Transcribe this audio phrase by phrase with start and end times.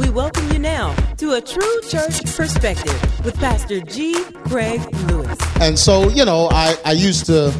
[0.00, 4.24] We welcome you now to a true church perspective with Pastor G.
[4.46, 4.80] Craig
[5.10, 5.38] Lewis.
[5.60, 7.54] And so, you know, I, I used to,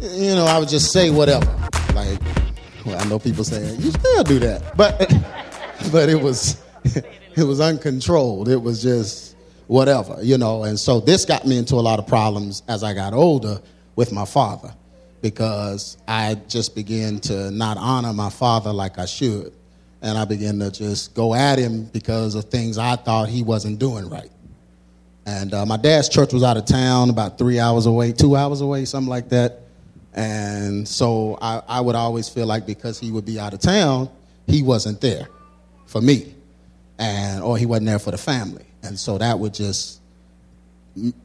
[0.00, 1.44] you know, I would just say whatever.
[1.94, 2.18] Like,
[2.86, 4.74] well, I know people say, you still do that.
[4.74, 4.98] But,
[5.92, 8.48] but it was, it was uncontrolled.
[8.48, 9.36] It was just
[9.66, 10.64] whatever, you know.
[10.64, 13.60] And so this got me into a lot of problems as I got older
[13.96, 14.74] with my father
[15.20, 19.52] because I just began to not honor my father like I should.
[20.00, 23.78] And I began to just go at him because of things I thought he wasn't
[23.78, 24.30] doing right.
[25.26, 28.60] And uh, my dad's church was out of town, about three hours away, two hours
[28.60, 29.60] away, something like that.
[30.14, 34.08] And so I, I would always feel like because he would be out of town,
[34.46, 35.28] he wasn't there
[35.86, 36.34] for me,
[36.98, 38.64] and or he wasn't there for the family.
[38.82, 40.00] And so that would just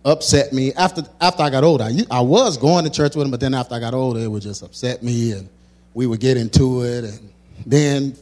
[0.04, 0.74] upset me.
[0.74, 3.54] After after I got older, I, I was going to church with him, but then
[3.54, 5.50] after I got older, it would just upset me, and
[5.94, 7.06] we would get into it.
[7.06, 7.34] And
[7.66, 8.16] then,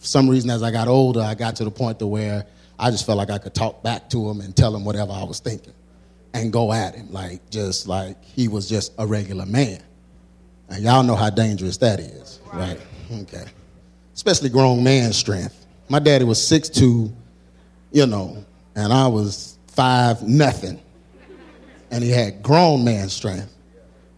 [0.00, 2.46] for some reason, as I got older, I got to the point to where
[2.78, 5.22] I just felt like I could talk back to him and tell him whatever I
[5.24, 5.74] was thinking,
[6.32, 9.82] and go at him like just like he was just a regular man.
[10.70, 12.80] And y'all know how dangerous that is, right?
[13.12, 13.44] Okay.
[14.14, 15.66] Especially grown man strength.
[15.88, 17.12] My daddy was six two,
[17.92, 20.80] you know, and I was five nothing
[21.90, 23.52] and he had grown man strength.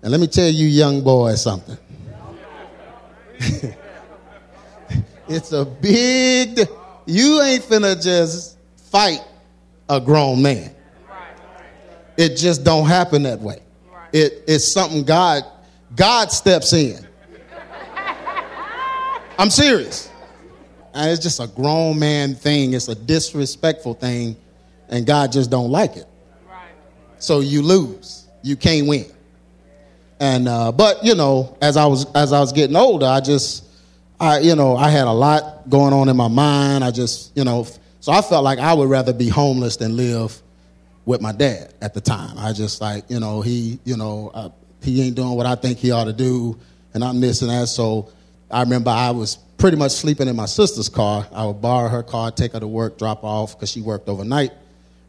[0.03, 1.79] And let me tell you, young boy, something.
[5.33, 6.69] it's a big,
[7.07, 9.21] you ain't finna just fight
[9.89, 10.75] a grown man.
[12.17, 13.61] It just don't happen that way.
[14.13, 15.45] It, it's something God,
[15.97, 17.07] God steps in.
[19.39, 20.11] I'm serious.
[20.95, 22.75] And it's just a grown man thing.
[22.75, 24.37] It's a disrespectful thing,
[24.89, 26.07] and God just don't like it.
[27.19, 28.27] So you lose.
[28.43, 29.07] You can't win.
[30.21, 33.65] And uh, but you know, as I was as I was getting older, I just
[34.23, 36.85] I you know I had a lot going on in my mind.
[36.85, 37.67] I just you know
[37.99, 40.41] so I felt like I would rather be homeless than live
[41.05, 42.39] with my dad at the time.
[42.39, 44.51] I just like you know he you know uh,
[44.81, 46.57] he ain't doing what I think he ought to do,
[46.95, 47.67] and I'm and that.
[47.69, 48.13] So
[48.49, 51.27] I remember I was pretty much sleeping in my sister's car.
[51.33, 54.09] I would borrow her car, take her to work, drop her off because she worked
[54.09, 54.53] overnight,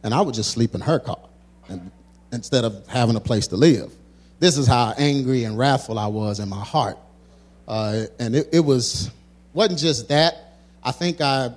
[0.02, 1.20] and I would just sleep in her car.
[1.68, 1.92] And
[2.32, 3.92] instead of having a place to live.
[4.40, 6.98] This is how angry and wrathful I was in my heart.
[7.66, 9.10] Uh, and it, it, was
[9.52, 10.52] wasn't just that.
[10.82, 11.50] I think I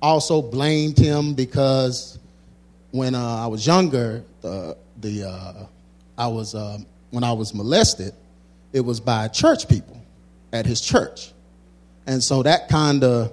[0.00, 2.18] also blamed him because
[2.92, 5.66] when uh, I was younger, the, the uh,
[6.16, 6.78] I was uh,
[7.10, 8.14] when I was molested,
[8.72, 10.00] it was by church people
[10.52, 11.32] at his church,
[12.06, 13.32] and so that kind of,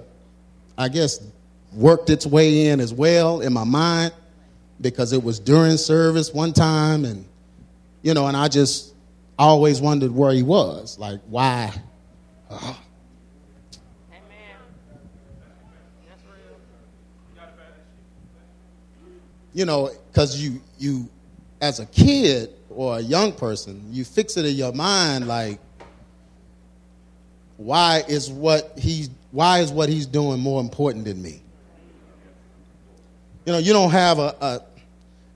[0.76, 1.20] I guess,
[1.72, 4.12] worked its way in as well in my mind
[4.80, 7.24] because it was during service one time and
[8.02, 8.94] you know and i just
[9.38, 11.72] always wondered where he was like why
[12.50, 12.74] uh,
[19.54, 21.08] you know because you you
[21.60, 25.58] as a kid or a young person you fix it in your mind like
[27.58, 31.42] why is what he's why is what he's doing more important than me?
[33.44, 34.60] You know, you don't have a, a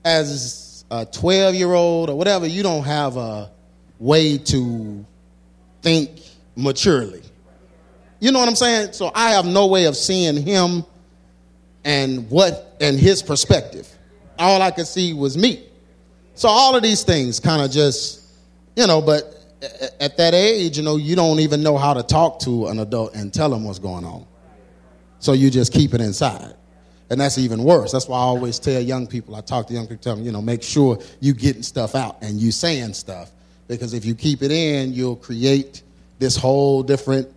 [0.05, 3.51] as a 12 year old or whatever, you don't have a
[3.99, 5.05] way to
[5.81, 6.21] think
[6.55, 7.21] maturely.
[8.19, 8.93] You know what I'm saying?
[8.93, 10.85] So I have no way of seeing him
[11.83, 13.87] and what and his perspective.
[14.39, 15.63] All I could see was me.
[16.35, 18.21] So all of these things kind of just,
[18.75, 19.35] you know, but
[19.99, 23.13] at that age, you know, you don't even know how to talk to an adult
[23.13, 24.25] and tell them what's going on.
[25.19, 26.53] So you just keep it inside.
[27.09, 27.91] And that's even worse.
[27.91, 30.31] That's why I always tell young people, I talk to young people, tell them, you
[30.31, 33.31] know, make sure you getting stuff out and you saying stuff.
[33.67, 35.83] Because if you keep it in, you'll create
[36.19, 37.27] this whole different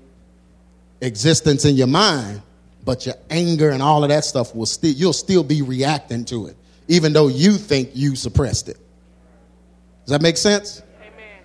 [1.00, 2.42] existence in your mind.
[2.84, 6.46] But your anger and all of that stuff will still, you'll still be reacting to
[6.46, 6.56] it,
[6.86, 8.78] even though you think you suppressed it.
[10.04, 10.82] Does that make sense?
[11.00, 11.42] Amen.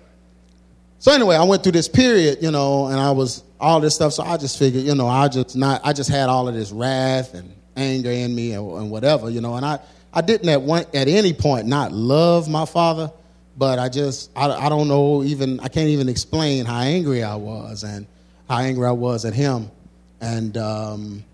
[1.00, 4.12] So anyway, I went through this period, you know, and I was all this stuff.
[4.12, 6.70] So I just figured, you know, I just not, I just had all of this
[6.70, 9.56] wrath and anger in me and, and whatever, you know.
[9.56, 9.80] And I,
[10.12, 13.10] I didn't at one at any point not love my father,
[13.56, 17.34] but I just I, I don't know even I can't even explain how angry I
[17.34, 18.06] was and
[18.48, 19.70] how angry I was at him,
[20.20, 21.24] and um,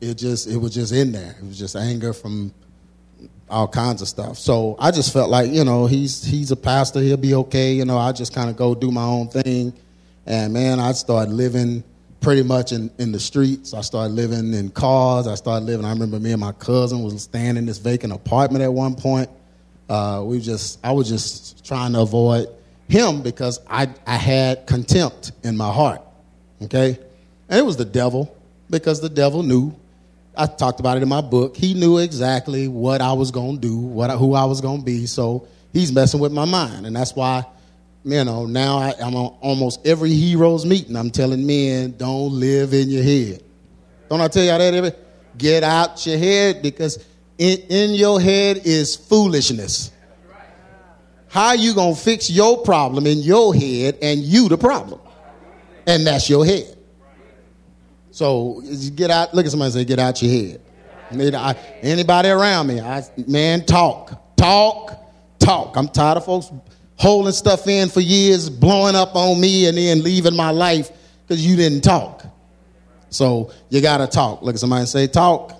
[0.00, 1.36] it just it was just in there.
[1.40, 2.52] It was just anger from
[3.48, 4.38] all kinds of stuff.
[4.38, 7.72] So I just felt like you know he's he's a pastor, he'll be okay.
[7.72, 9.72] You know I just kind of go do my own thing,
[10.26, 11.84] and man, I started living
[12.22, 13.74] pretty much in, in the streets.
[13.74, 15.26] I started living in cars.
[15.26, 15.84] I started living.
[15.84, 19.28] I remember me and my cousin was staying in this vacant apartment at one point.
[19.88, 22.48] Uh, we just, I was just trying to avoid
[22.88, 26.02] him because I, I had contempt in my heart.
[26.62, 26.98] Okay,
[27.48, 28.36] and it was the devil
[28.70, 29.74] because the devil knew
[30.36, 31.56] I talked about it in my book.
[31.56, 34.78] He knew exactly what I was going to do, what I, who I was going
[34.78, 35.06] to be.
[35.06, 37.44] So he's messing with my mind, and that's why,
[38.04, 40.96] you know, now I, I'm on almost every heroes meeting.
[40.96, 43.42] I'm telling men, don't live in your head.
[44.08, 44.92] Don't I tell y'all that every?
[45.36, 47.04] Get out your head because
[47.42, 49.90] in, in your head is foolishness.
[51.28, 55.00] How you gonna fix your problem in your head and you the problem?
[55.86, 56.76] And that's your head.
[58.12, 59.34] So you get out.
[59.34, 60.60] Look at somebody and say, "Get out your head."
[61.82, 64.98] Anybody around me, I, man, talk, talk,
[65.38, 65.76] talk.
[65.76, 66.50] I'm tired of folks
[66.96, 70.90] holding stuff in for years, blowing up on me, and then leaving my life
[71.26, 72.24] because you didn't talk.
[73.10, 74.42] So you gotta talk.
[74.42, 75.58] Look at somebody say, "Talk."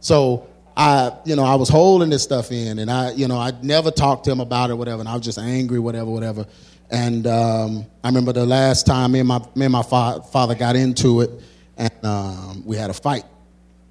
[0.00, 3.52] So I, you know, I was holding this stuff in, and I, you know, I
[3.62, 6.46] never talked to him about it, whatever, and I was just angry, whatever, whatever.
[6.90, 10.54] And um, I remember the last time me and my me and my fa- father
[10.54, 11.30] got into it,
[11.76, 13.24] and um, we had a fight,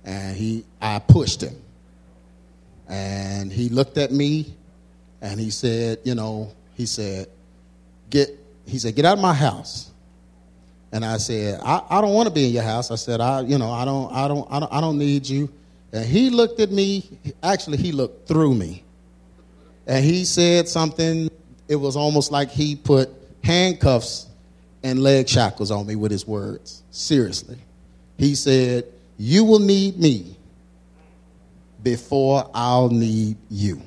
[0.04, 1.56] and he, I pushed him,
[2.88, 4.54] and he looked at me,
[5.22, 7.28] and he said, you know, he said,
[8.10, 8.30] get,
[8.66, 9.92] he said, get out of my house.
[10.92, 12.90] And I said, I, I don't want to be in your house.
[12.90, 15.50] I said, I, you know, I don't, I don't, I don't, I don't need you.
[15.92, 18.84] And he looked at me, actually, he looked through me.
[19.88, 21.30] And he said something,
[21.68, 23.10] it was almost like he put
[23.44, 24.28] handcuffs
[24.84, 26.84] and leg shackles on me with his words.
[26.92, 27.58] Seriously.
[28.18, 28.86] He said,
[29.18, 30.36] You will need me
[31.82, 33.82] before I'll need you.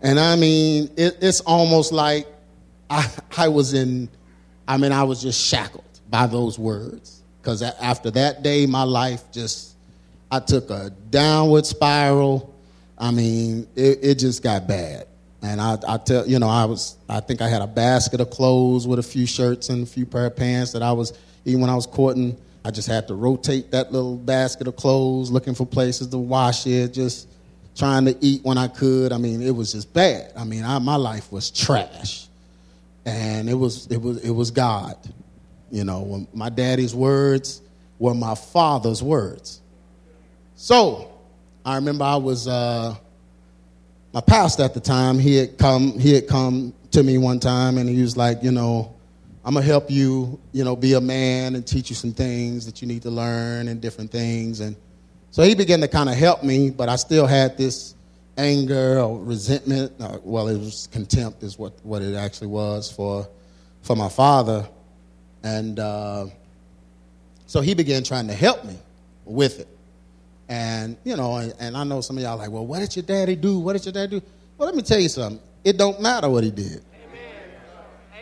[0.00, 2.26] And I mean, it, it's almost like
[2.90, 4.08] I, I was in,
[4.66, 7.22] I mean, I was just shackled by those words.
[7.40, 9.71] Because after that day, my life just
[10.32, 12.54] I took a downward spiral.
[12.96, 15.06] I mean, it, it just got bad.
[15.42, 18.30] And I, I tell you know, I was I think I had a basket of
[18.30, 21.12] clothes with a few shirts and a few pair of pants that I was
[21.44, 25.30] even when I was courting, I just had to rotate that little basket of clothes,
[25.30, 27.28] looking for places to wash it, just
[27.76, 29.12] trying to eat when I could.
[29.12, 30.32] I mean, it was just bad.
[30.34, 32.28] I mean, I, my life was trash,
[33.04, 34.96] and it was it was it was God.
[35.70, 37.60] You know, my daddy's words
[37.98, 39.61] were my father's words.
[40.62, 41.10] So
[41.64, 42.94] I remember I was uh,
[44.12, 45.18] my pastor at the time.
[45.18, 45.98] He had come.
[45.98, 48.94] He had come to me one time, and he was like, you know,
[49.44, 52.80] I'm gonna help you, you know, be a man and teach you some things that
[52.80, 54.60] you need to learn and different things.
[54.60, 54.76] And
[55.32, 57.96] so he began to kind of help me, but I still had this
[58.38, 59.92] anger or resentment.
[59.98, 63.26] Uh, well, it was contempt, is what what it actually was for
[63.82, 64.64] for my father.
[65.42, 66.26] And uh,
[67.46, 68.78] so he began trying to help me
[69.24, 69.66] with it.
[70.52, 73.04] And, you know, and, and I know some of y'all like, well, what did your
[73.04, 73.58] daddy do?
[73.58, 74.26] What did your daddy do?
[74.58, 75.40] Well, let me tell you something.
[75.64, 76.84] It don't matter what he did.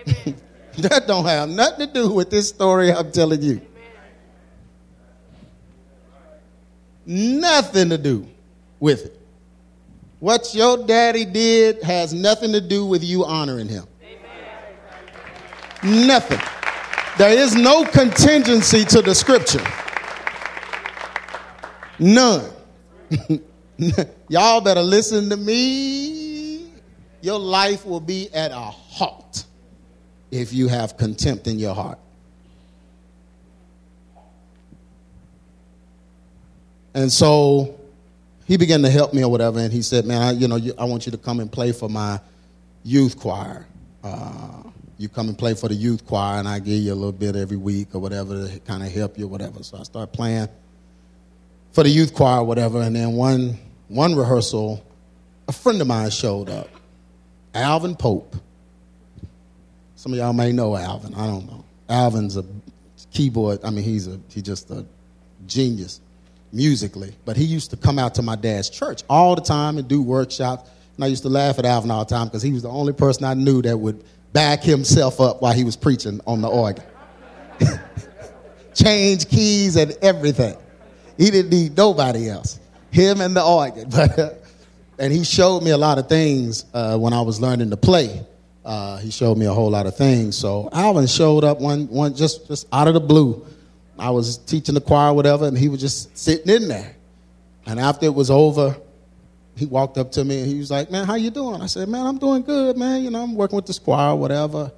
[0.07, 0.37] Amen.
[0.79, 3.61] that don't have nothing to do with this story I'm telling you.
[7.05, 7.41] Amen.
[7.41, 8.29] Nothing to do
[8.79, 9.21] with it.
[10.21, 13.89] What your daddy did has nothing to do with you honoring him.
[15.83, 16.07] Amen.
[16.07, 16.39] Nothing.
[17.19, 19.65] There is no contingency to the scripture.
[22.01, 22.51] None.
[24.29, 26.71] Y'all better listen to me.
[27.21, 29.45] Your life will be at a halt
[30.31, 31.99] if you have contempt in your heart.
[36.95, 37.79] And so
[38.47, 40.85] he began to help me or whatever, and he said, "Man, I, you know, I
[40.85, 42.19] want you to come and play for my
[42.83, 43.67] youth choir.
[44.03, 44.63] Uh,
[44.99, 47.37] you come and play for the youth choir, and I give you a little bit
[47.37, 50.49] every week or whatever to kind of help you or whatever." So I started playing
[51.73, 52.81] for the youth choir or whatever.
[52.81, 53.59] And then one,
[53.89, 54.85] one rehearsal,
[55.49, 56.69] a friend of mine showed up,
[57.55, 58.37] Alvin Pope.
[59.97, 61.15] Some of y'all may know Alvin.
[61.15, 61.65] I don't know.
[61.89, 62.45] Alvin's a
[63.13, 63.61] keyboard.
[63.65, 64.87] I mean, he's a he's just a
[65.47, 66.01] genius
[66.53, 67.15] musically.
[67.25, 70.03] But he used to come out to my dad's church all the time and do
[70.03, 70.71] workshops.
[70.97, 72.93] And I used to laugh at Alvin all the time because he was the only
[72.93, 76.85] person I knew that would back himself up while he was preaching on the organ.
[78.75, 80.57] Change keys and everything.
[81.21, 82.59] He didn't need nobody else.
[82.91, 83.91] Him and the organ.
[83.95, 84.43] But,
[84.99, 88.25] and he showed me a lot of things uh, when I was learning to play.
[88.65, 90.37] Uh, he showed me a whole lot of things.
[90.37, 93.47] So Alvin showed up one, one just, just out of the blue.
[93.99, 96.97] I was teaching the choir, whatever, and he was just sitting in there.
[97.67, 98.77] And after it was over,
[99.57, 101.87] he walked up to me and he was like, "Man, how you doing?" I said,
[101.89, 103.03] "Man, I'm doing good, man.
[103.03, 104.73] You know, I'm working with the choir, whatever,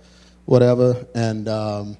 [0.44, 1.96] whatever." And um,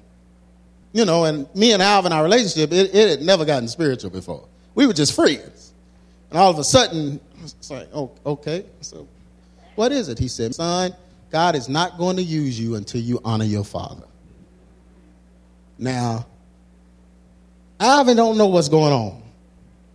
[0.93, 4.47] you know, and me and Alvin, our relationship, it, it, had never gotten spiritual before.
[4.75, 5.73] We were just friends.
[6.29, 8.65] And all of a sudden, it's like, oh, okay.
[8.81, 9.07] So,
[9.75, 10.19] what is it?
[10.19, 10.95] He said, son,
[11.31, 14.05] God is not going to use you until you honor your father.
[15.79, 16.27] Now,
[17.79, 19.21] Alvin don't know what's going on.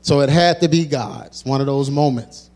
[0.02, 1.26] So it had to be God.
[1.26, 2.50] It's one of those moments.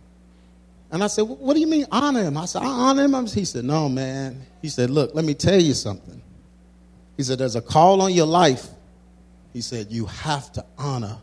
[0.90, 2.36] And I said, What do you mean honor him?
[2.36, 3.26] I said, I honor him.
[3.26, 4.44] He said, No, man.
[4.60, 6.20] He said, Look, let me tell you something.
[7.16, 8.66] He said, There's a call on your life.
[9.52, 11.18] He said, You have to honor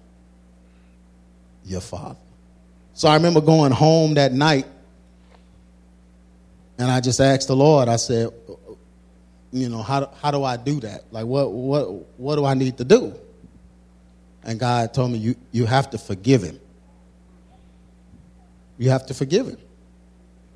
[1.65, 2.19] your father.
[2.93, 4.65] So I remember going home that night
[6.77, 8.29] and I just asked the Lord, I said,
[9.51, 11.11] you know, how, how do I do that?
[11.11, 11.85] Like, what, what,
[12.17, 13.13] what do I need to do?
[14.43, 16.59] And God told me, you, you have to forgive him.
[18.77, 19.57] You have to forgive him.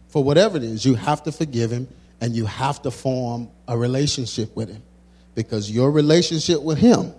[0.07, 1.89] For whatever it is, you have to forgive him
[2.21, 4.81] and you have to form a relationship with him.
[5.35, 7.13] Because your relationship with him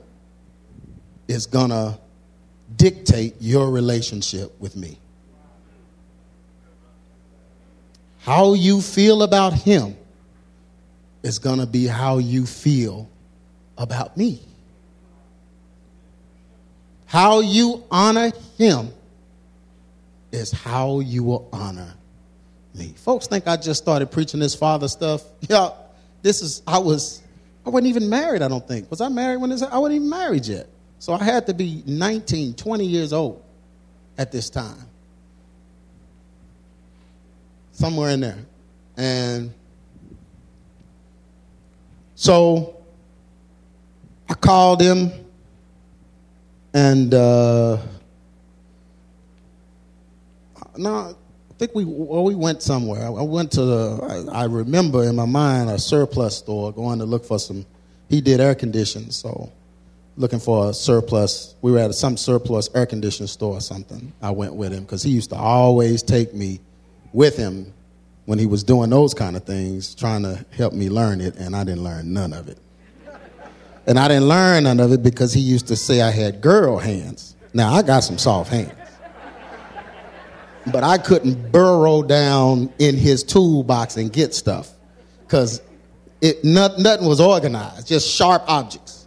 [1.29, 1.99] is going to
[2.77, 4.99] dictate your relationship with me.
[8.19, 9.97] How you feel about him
[11.23, 13.09] is going to be how you feel
[13.77, 14.41] about me.
[17.07, 18.91] How you honor him
[20.33, 21.95] is how you will honor
[22.75, 22.95] me.
[22.97, 25.23] Folks think I just started preaching this father stuff.
[25.49, 25.71] Yeah,
[26.23, 27.23] this is, I was,
[27.67, 28.91] I wasn't even married, I don't think.
[28.91, 30.69] Was I married when this, I wasn't even married yet.
[30.99, 33.43] So I had to be 19, 20 years old
[34.19, 34.87] at this time.
[37.73, 38.39] Somewhere in there.
[38.97, 39.53] And
[42.15, 42.77] so
[44.29, 45.11] I called him
[46.73, 47.79] and uh,
[50.77, 51.15] no, I
[51.67, 53.07] think we well, we went somewhere.
[53.07, 54.29] I went to the.
[54.33, 57.65] I, I, remember in my mind a surplus store going to look for some.
[58.09, 59.51] He did air conditioning, so
[60.17, 61.55] looking for a surplus.
[61.63, 64.13] We were at some surplus air conditioning store or something.
[64.21, 66.61] I went with him because he used to always take me
[67.13, 67.73] with him
[68.27, 71.57] when he was doing those kind of things, trying to help me learn it, and
[71.57, 72.59] I didn't learn none of it.
[73.87, 76.79] And I didn't learn none of it because he used to say I had girl
[76.79, 77.37] hands.
[77.53, 78.73] Now, I got some soft hands.
[80.73, 84.71] But I couldn't burrow down in his toolbox and get stuff
[85.21, 85.61] because
[86.43, 89.07] not, nothing was organized, just sharp objects.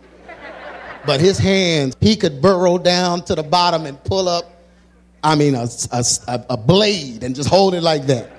[1.05, 4.45] But his hands, he could burrow down to the bottom and pull up,
[5.23, 6.05] I mean, a, a,
[6.49, 8.29] a blade and just hold it like that.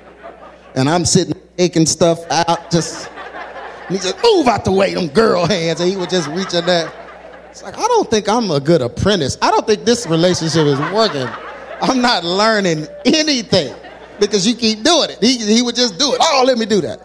[0.75, 3.11] And I'm sitting taking stuff out, just
[3.89, 5.81] he said, move out the way, them girl hands.
[5.81, 6.93] And he would just reach in there.
[7.51, 9.39] It's like, I don't think I'm a good apprentice.
[9.41, 11.27] I don't think this relationship is working.
[11.81, 13.75] I'm not learning anything
[14.21, 15.19] because you keep doing it.
[15.21, 16.19] He, he would just do it.
[16.21, 17.05] Oh, let me do that.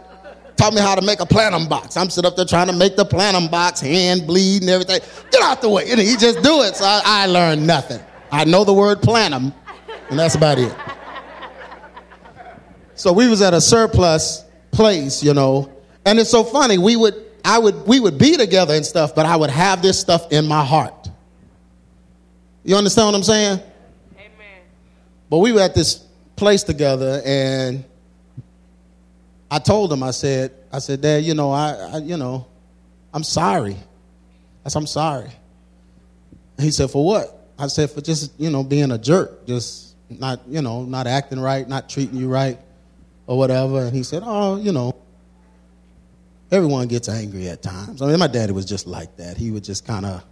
[0.57, 1.97] Taught me how to make a plenum box.
[1.97, 5.01] I'm sitting up there trying to make the plenum box, hand bleeding, everything.
[5.31, 5.89] Get out the way.
[5.89, 6.75] And he just do it.
[6.75, 7.99] So I, I learned nothing.
[8.31, 9.53] I know the word plenum,
[10.09, 10.75] and that's about it.
[12.95, 15.71] So we was at a surplus place, you know,
[16.05, 16.77] and it's so funny.
[16.77, 19.99] We would, I would, we would be together and stuff, but I would have this
[19.99, 21.09] stuff in my heart.
[22.63, 23.59] You understand what I'm saying?
[25.33, 25.95] But we were at this
[26.35, 27.83] place together, and
[29.49, 32.45] I told him, I said, I said, Dad, you know, I, I you know,
[33.11, 33.75] I'm sorry.
[34.63, 35.31] I said, I'm sorry.
[36.59, 37.47] he said, For what?
[37.57, 41.39] I said, For just, you know, being a jerk, just not, you know, not acting
[41.39, 42.59] right, not treating you right,
[43.25, 43.85] or whatever.
[43.85, 44.95] And he said, Oh, you know,
[46.51, 48.03] everyone gets angry at times.
[48.03, 49.37] I mean, my daddy was just like that.
[49.37, 50.23] He would just kind of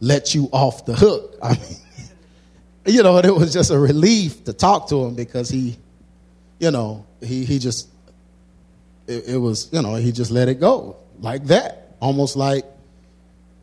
[0.00, 1.36] let you off the hook.
[1.40, 1.76] I mean,
[2.86, 5.76] you know, it was just a relief to talk to him because he,
[6.58, 7.88] you know, he, he just,
[9.06, 11.96] it, it was, you know, he just let it go like that.
[12.00, 12.64] Almost like,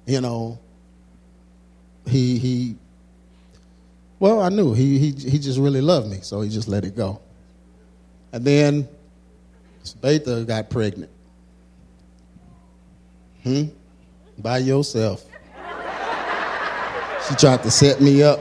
[0.06, 0.60] you know,
[2.08, 2.76] he, he,
[4.20, 6.96] well, I knew he, he, he just really loved me, so he just let it
[6.96, 7.20] go.
[8.32, 8.88] And then
[10.02, 11.12] Betha got pregnant.
[13.44, 13.64] Hmm?
[14.38, 15.26] By yourself.
[17.28, 18.40] She tried to set me up.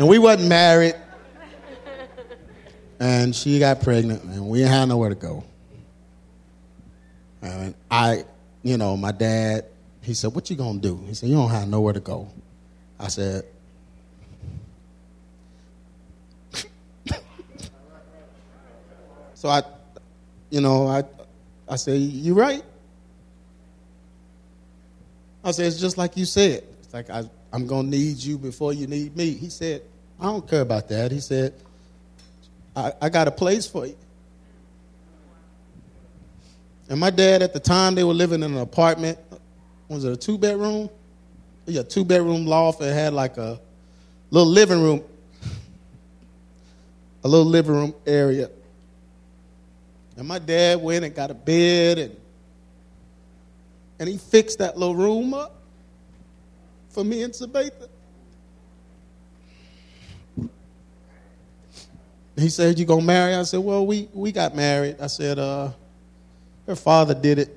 [0.00, 0.94] And we wasn't married.
[2.98, 5.44] And she got pregnant, and we didn't have nowhere to go.
[7.42, 8.24] And I,
[8.62, 9.66] you know, my dad,
[10.00, 10.96] he said, What you gonna do?
[11.06, 12.30] He said, You don't have nowhere to go.
[12.98, 13.44] I said,
[19.34, 19.62] So I
[20.48, 21.04] you know, I,
[21.68, 22.62] I say, you right.
[25.44, 26.64] I said, it's just like you said.
[26.82, 29.32] It's like, I, I'm to need you before you need me.
[29.32, 29.82] He said,
[30.20, 31.12] I don't care about that.
[31.12, 31.54] He said,
[32.76, 33.96] I, I got a place for you.
[36.88, 39.18] And my dad, at the time, they were living in an apartment.
[39.88, 40.90] Was it a two bedroom?
[41.66, 42.82] Yeah, two bedroom loft.
[42.82, 43.60] It had like a
[44.30, 45.02] little living room,
[47.24, 48.50] a little living room area.
[50.16, 52.16] And my dad went and got a bed and
[54.00, 55.54] And he fixed that little room up
[56.88, 57.89] for me and Sabatha.
[62.40, 63.34] He said, You gonna marry?
[63.34, 64.96] I said, Well, we, we got married.
[65.00, 65.70] I said, uh,
[66.66, 67.56] her father did it.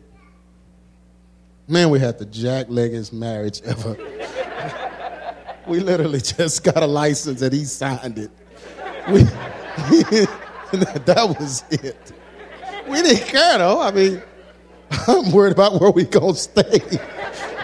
[1.67, 3.97] Man, we had the jackleggedest marriage ever.
[5.67, 8.31] we literally just got a license and he signed it.
[9.09, 9.23] We,
[10.73, 12.11] that was it.
[12.87, 13.81] We didn't care though.
[13.81, 14.21] I mean,
[15.07, 16.79] I'm worried about where we gonna stay.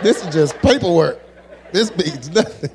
[0.02, 1.22] This is just paperwork.
[1.72, 2.72] This means nothing.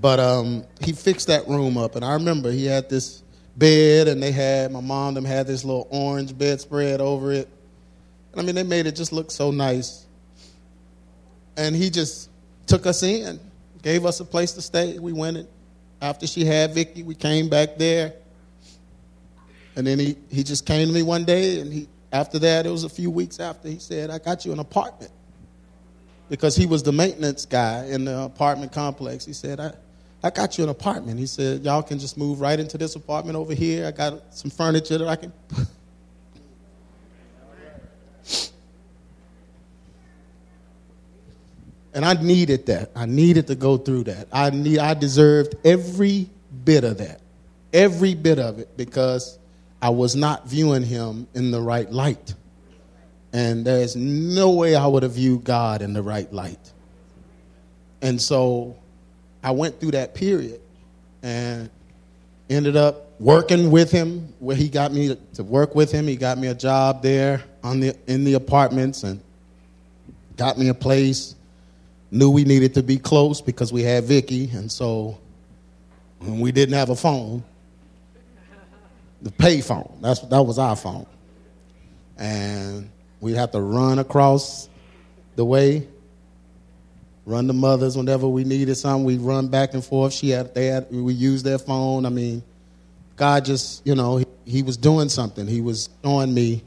[0.00, 3.22] But um, he fixed that room up, and I remember he had this
[3.56, 7.48] bed, and they had my mom them had this little orange bedspread over it.
[8.32, 10.06] And I mean, they made it just look so nice.
[11.56, 12.30] And he just
[12.66, 13.40] took us in,
[13.82, 14.98] gave us a place to stay.
[14.98, 15.48] We went in.
[16.02, 18.12] After she had Vicky, we came back there.
[19.76, 22.70] And then he, he just came to me one day, and he after that, it
[22.70, 25.12] was a few weeks after, he said, I got you an apartment.
[26.28, 29.24] Because he was the maintenance guy in the apartment complex.
[29.24, 29.72] He said, I,
[30.26, 31.20] I got you an apartment.
[31.20, 33.86] He said, Y'all can just move right into this apartment over here.
[33.86, 35.32] I got some furniture that I can.
[41.94, 42.90] and I needed that.
[42.96, 44.26] I needed to go through that.
[44.32, 46.28] I need I deserved every
[46.64, 47.20] bit of that.
[47.72, 49.38] Every bit of it because
[49.80, 52.34] I was not viewing him in the right light.
[53.32, 56.72] And there's no way I would have viewed God in the right light.
[58.02, 58.76] And so
[59.46, 60.60] I went through that period
[61.22, 61.70] and
[62.50, 66.08] ended up working with him where he got me to work with him.
[66.08, 69.20] He got me a job there on the, in the apartments and
[70.36, 71.36] got me a place.
[72.10, 75.16] Knew we needed to be close because we had Vicky, and so
[76.18, 77.44] when we didn't have a phone,
[79.22, 79.96] the pay phone.
[80.00, 81.06] That's that was our phone,
[82.16, 84.68] and we'd have to run across
[85.36, 85.86] the way
[87.26, 89.04] run the mothers whenever we needed something.
[89.04, 90.14] We run back and forth.
[90.14, 92.06] She had, they had, we used their phone.
[92.06, 92.42] I mean,
[93.16, 95.46] God just, you know, he, he was doing something.
[95.46, 96.62] He was showing me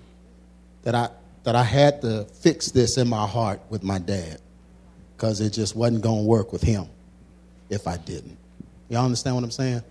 [0.84, 1.10] that I
[1.44, 4.40] that I had to fix this in my heart with my dad
[5.16, 6.88] because it just wasn't going to work with him
[7.70, 8.38] if I didn't.
[8.90, 9.82] Y'all understand what I'm saying?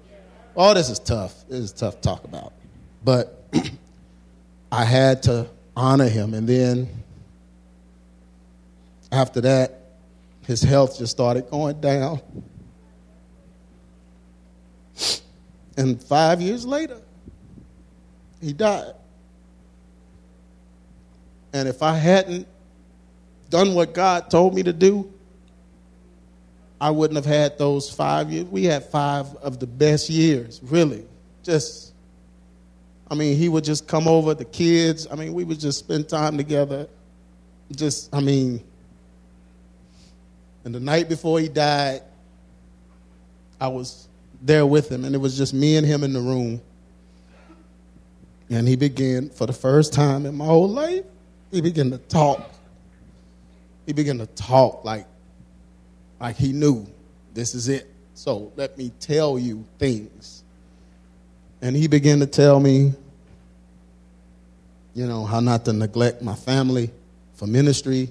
[0.56, 1.34] All this is tough.
[1.48, 2.52] This is tough to talk about.
[3.04, 3.44] But
[4.72, 6.34] I had to honor him.
[6.34, 6.88] And then
[9.10, 9.77] after that,
[10.48, 12.22] his health just started going down.
[15.76, 17.02] And five years later,
[18.40, 18.94] he died.
[21.52, 22.48] And if I hadn't
[23.50, 25.12] done what God told me to do,
[26.80, 28.46] I wouldn't have had those five years.
[28.46, 31.04] We had five of the best years, really.
[31.42, 31.92] Just,
[33.10, 35.06] I mean, he would just come over, the kids.
[35.10, 36.88] I mean, we would just spend time together.
[37.70, 38.64] Just, I mean,
[40.68, 42.02] and the night before he died,
[43.58, 44.06] I was
[44.42, 46.60] there with him, and it was just me and him in the room.
[48.50, 51.06] And he began, for the first time in my whole life,
[51.50, 52.50] he began to talk.
[53.86, 55.06] He began to talk like,
[56.20, 56.86] like he knew
[57.32, 57.90] this is it.
[58.12, 60.42] So let me tell you things.
[61.62, 62.92] And he began to tell me,
[64.94, 66.90] you know, how not to neglect my family
[67.32, 68.10] for ministry,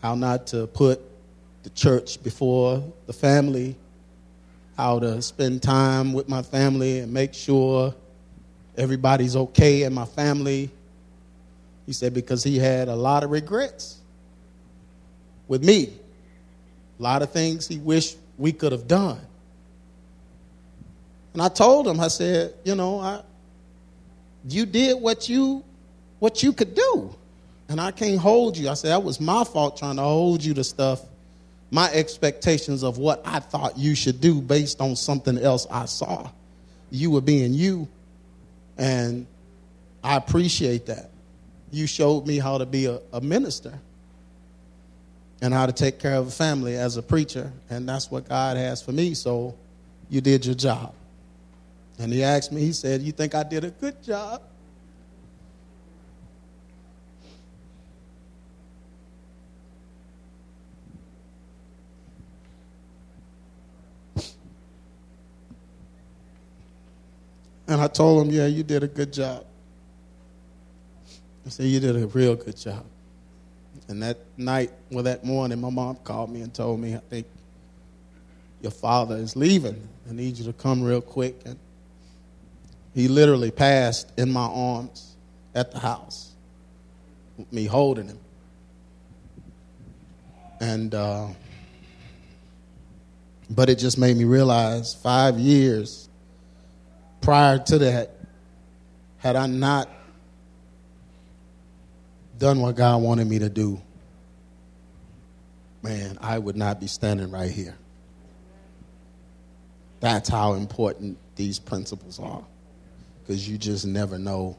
[0.00, 1.00] how not to put
[1.66, 3.74] the church before the family,
[4.76, 7.92] how to spend time with my family and make sure
[8.76, 10.70] everybody's okay in my family.
[11.84, 13.98] He said because he had a lot of regrets
[15.48, 15.92] with me,
[17.00, 19.18] a lot of things he wished we could have done.
[21.32, 23.22] And I told him, I said, you know, I,
[24.48, 25.64] you did what you
[26.20, 27.12] what you could do.
[27.68, 28.68] And I can't hold you.
[28.68, 31.02] I said that was my fault trying to hold you to stuff
[31.70, 36.30] my expectations of what I thought you should do based on something else I saw.
[36.90, 37.88] You were being you.
[38.78, 39.26] And
[40.02, 41.10] I appreciate that.
[41.72, 43.78] You showed me how to be a, a minister
[45.42, 47.52] and how to take care of a family as a preacher.
[47.68, 49.14] And that's what God has for me.
[49.14, 49.54] So
[50.08, 50.94] you did your job.
[51.98, 54.42] And he asked me, he said, You think I did a good job?
[67.68, 69.44] And I told him, Yeah, you did a good job.
[71.44, 72.84] I said, You did a real good job.
[73.88, 77.26] And that night, well, that morning, my mom called me and told me, I think
[78.60, 79.88] your father is leaving.
[80.08, 81.40] I need you to come real quick.
[81.44, 81.58] And
[82.94, 85.16] he literally passed in my arms
[85.54, 86.32] at the house.
[87.52, 88.18] me holding him.
[90.60, 91.28] And, uh,
[93.50, 96.05] but it just made me realize five years
[97.20, 98.16] prior to that,
[99.18, 99.88] had I not
[102.38, 103.80] done what God wanted me to do,
[105.82, 107.76] man, I would not be standing right here.
[110.00, 112.44] That's how important these principles are.
[113.22, 114.56] Because you just never know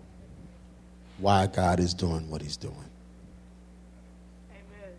[1.19, 2.75] why God is doing what he's doing.
[4.51, 4.93] Amen.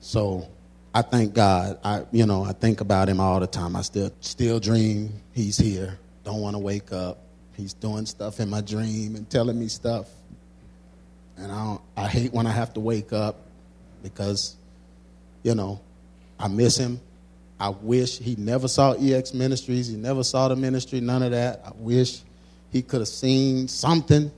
[0.00, 0.48] So
[0.94, 1.78] I thank God.
[1.84, 3.76] I you know, I think about him all the time.
[3.76, 5.98] I still still dream he's here.
[6.24, 7.18] Don't want to wake up.
[7.56, 10.08] He's doing stuff in my dream and telling me stuff.
[11.36, 13.36] And I I hate when I have to wake up
[14.02, 14.56] because
[15.44, 15.80] you know,
[16.40, 17.00] I miss him.
[17.60, 19.86] I wish he never saw EX Ministries.
[19.86, 21.62] He never saw the ministry, none of that.
[21.64, 22.20] I wish
[22.72, 24.32] he could have seen something,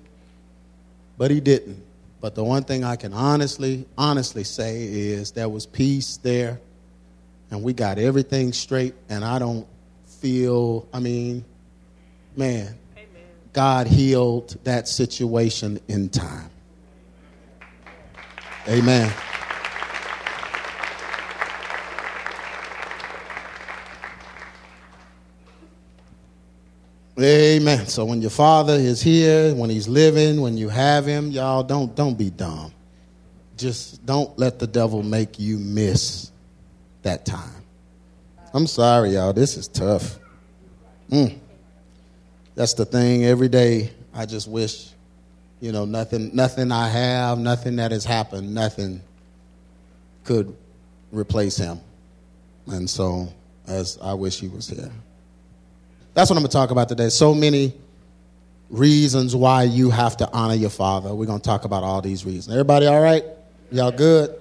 [1.16, 1.82] but he didn't.
[2.20, 6.60] But the one thing I can honestly, honestly say is there was peace there,
[7.50, 9.66] and we got everything straight, and I don't
[10.20, 11.44] feel, I mean,
[12.36, 13.06] man, Amen.
[13.52, 16.50] God healed that situation in time.
[18.68, 19.12] Amen.
[27.18, 27.86] Amen.
[27.86, 31.94] So when your father is here, when he's living, when you have him, y'all don't
[31.94, 32.72] don't be dumb.
[33.56, 36.30] Just don't let the devil make you miss
[37.02, 37.64] that time.
[38.52, 39.32] I'm sorry, y'all.
[39.32, 40.18] This is tough.
[41.10, 41.38] Mm.
[42.56, 43.24] That's the thing.
[43.24, 44.88] Every day, I just wish,
[45.60, 49.02] you know, nothing, nothing I have, nothing that has happened, nothing
[50.24, 50.56] could
[51.12, 51.78] replace him.
[52.66, 53.28] And so,
[53.66, 54.90] as I wish he was here.
[56.14, 57.10] That's what I'm going to talk about today.
[57.10, 57.74] So many
[58.70, 61.14] reasons why you have to honor your father.
[61.14, 62.48] We're going to talk about all these reasons.
[62.48, 63.22] Everybody all right?
[63.70, 64.34] Y'all good?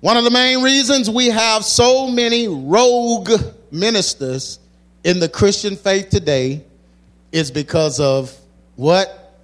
[0.00, 3.30] One of the main reasons we have so many rogue
[3.72, 4.60] ministers
[5.02, 6.64] in the Christian faith today
[7.32, 8.34] is because of
[8.76, 9.34] what?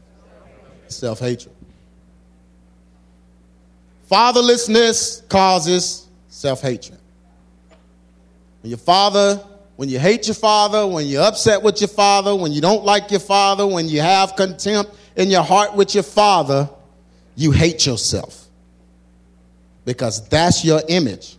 [0.88, 1.54] Self hatred.
[4.10, 6.98] Fatherlessness causes self hatred.
[8.62, 9.42] When your father
[9.76, 13.10] when you hate your father, when you're upset with your father, when you don't like
[13.10, 16.68] your father, when you have contempt in your heart with your father,
[17.36, 18.46] you hate yourself.
[19.84, 21.36] Because that's your image.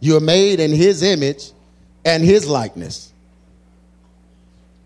[0.00, 1.52] You're made in his image
[2.04, 3.11] and his likeness.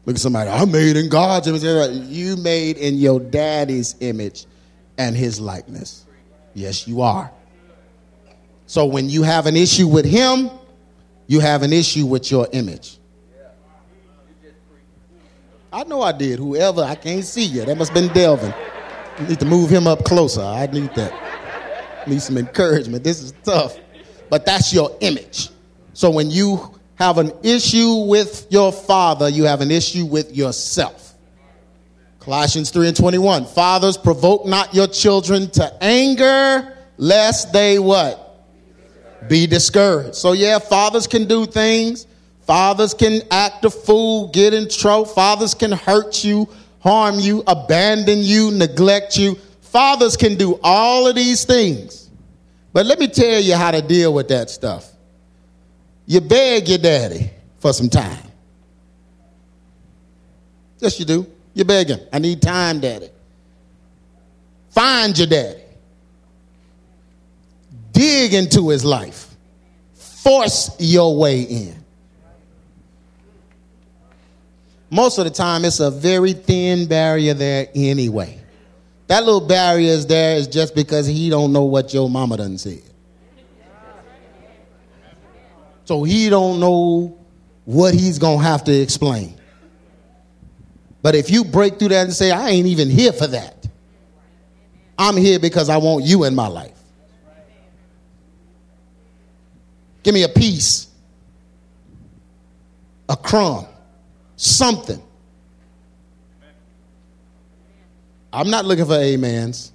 [0.07, 1.63] Look at somebody, I'm made in God's image.
[2.09, 4.47] You made in your daddy's image
[4.97, 6.07] and his likeness.
[6.55, 7.31] Yes, you are.
[8.67, 10.49] So when you have an issue with him,
[11.27, 12.99] you have an issue with your image.
[15.73, 16.39] I know I did.
[16.39, 17.65] Whoever, I can't see you.
[17.65, 18.55] That must have been Delvin.
[19.19, 20.41] You need to move him up closer.
[20.41, 22.07] I need that.
[22.07, 23.03] Need some encouragement.
[23.03, 23.77] This is tough.
[24.31, 25.51] But that's your image.
[25.95, 31.15] So when you have an issue with your father, you have an issue with yourself.
[32.21, 33.47] Colossians 3 and 21.
[33.47, 38.27] Fathers, provoke not your children to anger, lest they what?
[39.29, 40.15] be discouraged.
[40.15, 42.07] So, yeah, fathers can do things.
[42.43, 45.05] Fathers can act a fool, get in trouble.
[45.05, 46.49] Fathers can hurt you,
[46.81, 49.35] harm you, abandon you, neglect you.
[49.63, 52.09] Fathers can do all of these things.
[52.73, 54.93] But let me tell you how to deal with that stuff.
[56.07, 58.23] You beg your daddy for some time.
[60.79, 61.27] Yes, you do.
[61.55, 62.01] You beg him.
[62.13, 63.09] I need time, daddy.
[64.71, 65.67] Find your daddy
[67.97, 69.35] dig into his life,
[69.95, 71.75] force your way in.
[74.91, 78.39] Most of the time, it's a very thin barrier there anyway.
[79.07, 82.59] That little barrier is there is just because he don't know what your mama done
[82.59, 82.83] said.
[85.87, 87.17] So he don't know
[87.65, 89.41] what he's gonna have to explain.
[91.01, 93.67] But if you break through that and say, I ain't even here for that.
[94.99, 96.77] I'm here because I want you in my life.
[100.03, 100.89] Give me a piece,
[103.09, 103.67] a crumb,
[104.35, 105.01] something.
[108.33, 109.73] I'm not looking for amens.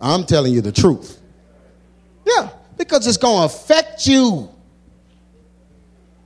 [0.00, 1.20] I'm telling you the truth.
[2.26, 4.53] Yeah, because it's going to affect you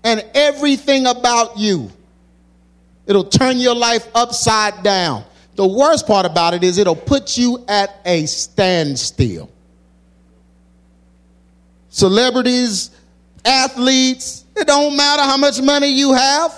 [0.09, 1.91] and everything about you.
[3.07, 5.23] It'll turn your life upside down.
[5.55, 9.51] The worst part about it is it'll put you at a standstill.
[11.91, 12.91] Celebrities
[13.45, 14.45] athletes.
[14.57, 16.55] It don't matter how much money you have.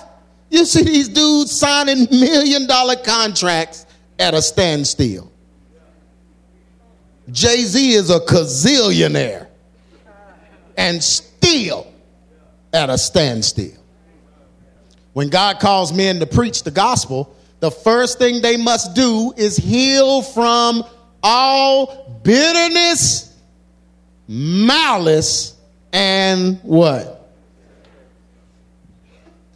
[0.49, 3.85] You see these dudes signing million dollar contracts
[4.19, 5.31] at a standstill.
[7.33, 9.49] Jay Z is a gazillionaire
[10.77, 11.90] and still
[12.73, 13.77] at a standstill.
[15.13, 19.57] When God calls men to preach the gospel, the first thing they must do is
[19.57, 20.85] heal from
[21.23, 23.37] all bitterness,
[24.29, 25.57] malice,
[25.93, 27.33] and what?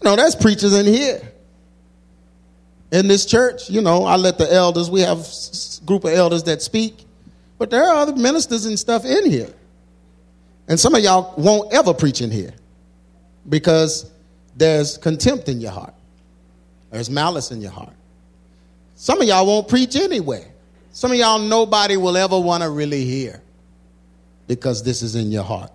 [0.02, 1.20] You know, that's preachers in here.
[2.92, 6.42] In this church, you know, I let the elders, we have a group of elders
[6.44, 7.04] that speak,
[7.58, 9.52] but there are other ministers and stuff in here.
[10.68, 12.52] And some of y'all won't ever preach in here
[13.48, 14.10] because
[14.56, 15.94] there's contempt in your heart,
[16.90, 17.94] there's malice in your heart.
[18.94, 20.46] Some of y'all won't preach anyway.
[20.92, 23.42] Some of y'all, nobody will ever want to really hear
[24.46, 25.72] because this is in your heart.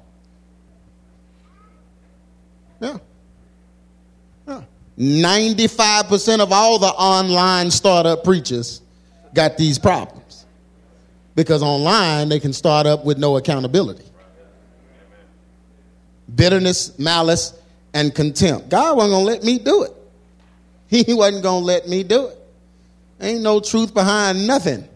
[2.79, 2.97] Yeah.
[4.47, 4.63] Yeah.
[4.97, 8.81] 95% of all the online startup preachers
[9.33, 10.45] got these problems
[11.35, 14.05] because online they can start up with no accountability.
[16.33, 17.58] Bitterness, malice,
[17.93, 18.69] and contempt.
[18.69, 19.91] God wasn't going to let me do it.
[21.05, 22.37] He wasn't going to let me do it.
[23.21, 24.87] Ain't no truth behind nothing.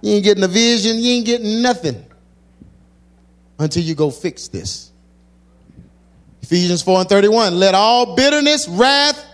[0.00, 2.04] You ain't getting a vision, you ain't getting nothing
[3.58, 4.92] until you go fix this.
[6.42, 7.58] Ephesians 4 and 31.
[7.58, 9.24] Let all bitterness, wrath,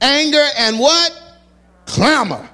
[0.00, 1.22] anger, and what?
[1.86, 2.48] Clamor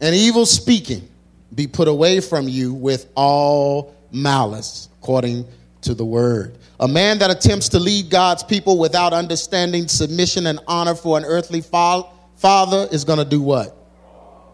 [0.00, 1.08] and evil speaking
[1.54, 5.46] be put away from you with all malice, according
[5.82, 6.58] to the word.
[6.82, 11.24] A man that attempts to lead God's people without understanding submission and honor for an
[11.24, 13.76] earthly father is going to do what?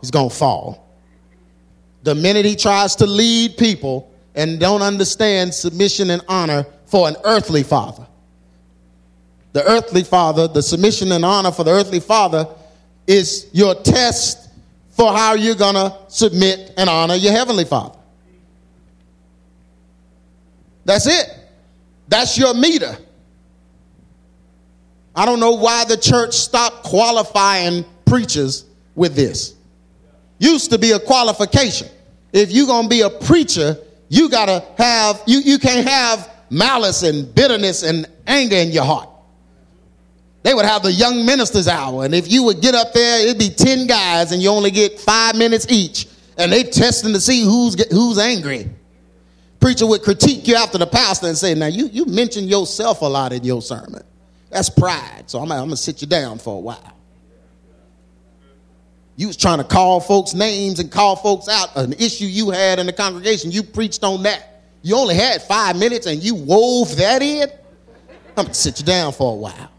[0.02, 0.94] He's going to fall.
[2.02, 7.16] The minute he tries to lead people and don't understand submission and honor for an
[7.24, 8.06] earthly father,
[9.54, 12.46] the earthly father, the submission and honor for the earthly father
[13.06, 14.50] is your test
[14.90, 17.98] for how you're going to submit and honor your heavenly father.
[20.84, 21.46] That's it.
[22.08, 22.96] That's your meter.
[25.14, 29.54] I don't know why the church stopped qualifying preachers with this.
[30.38, 31.88] Used to be a qualification.
[32.32, 33.76] If you're going to be a preacher,
[34.08, 38.84] you got to have, you, you can't have malice and bitterness and anger in your
[38.84, 39.08] heart.
[40.42, 43.38] They would have the young ministers hour, and if you would get up there, it'd
[43.38, 46.06] be 10 guys, and you only get five minutes each,
[46.38, 48.70] and they testing to see who's, who's angry.
[49.60, 53.06] Preacher would critique you after the pastor and say, Now, you, you mentioned yourself a
[53.06, 54.02] lot in your sermon.
[54.50, 56.94] That's pride, so I'm, I'm going to sit you down for a while.
[59.16, 62.78] You was trying to call folks names and call folks out an issue you had
[62.78, 63.50] in the congregation.
[63.50, 64.62] You preached on that.
[64.82, 67.48] You only had five minutes and you wove that in.
[68.36, 69.70] I'm gonna sit you down for a while.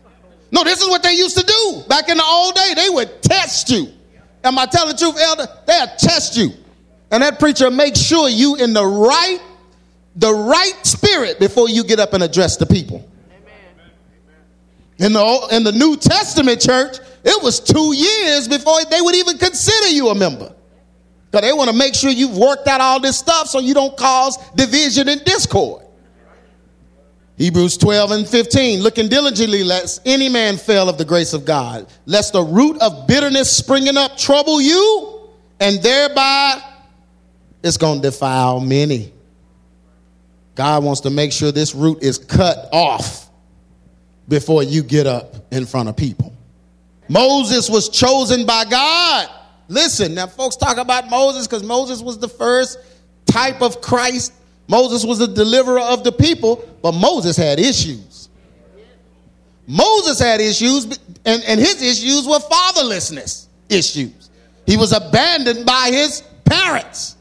[0.52, 2.74] No, this is what they used to do back in the old day.
[2.76, 3.88] They would test you.
[4.44, 5.48] Am I telling the truth, elder?
[5.66, 6.50] They'll test you.
[7.12, 9.40] And that preacher make sure you in the right,
[10.20, 13.08] the right spirit before you get up and address the people.
[13.32, 13.92] Amen.
[14.98, 19.38] In the, in the New Testament church, it was two years before they would even
[19.38, 20.54] consider you a member.
[21.32, 23.96] Because they want to make sure you've worked out all this stuff so you don't
[23.96, 25.86] cause division and discord.
[27.38, 31.88] Hebrews 12 and 15, looking diligently lest any man fail of the grace of God,
[32.06, 35.30] lest the root of bitterness springing up trouble you,
[35.62, 36.62] and thereby
[37.64, 39.14] it's going to defile many.
[40.60, 43.30] God wants to make sure this root is cut off
[44.28, 46.36] before you get up in front of people.
[47.08, 49.30] Moses was chosen by God.
[49.70, 52.78] Listen, now folks talk about Moses because Moses was the first
[53.26, 54.34] type of Christ.
[54.68, 58.28] Moses was the deliverer of the people, but Moses had issues.
[59.66, 60.84] Moses had issues,
[61.24, 64.30] and, and his issues were fatherlessness issues.
[64.66, 67.16] He was abandoned by his parents.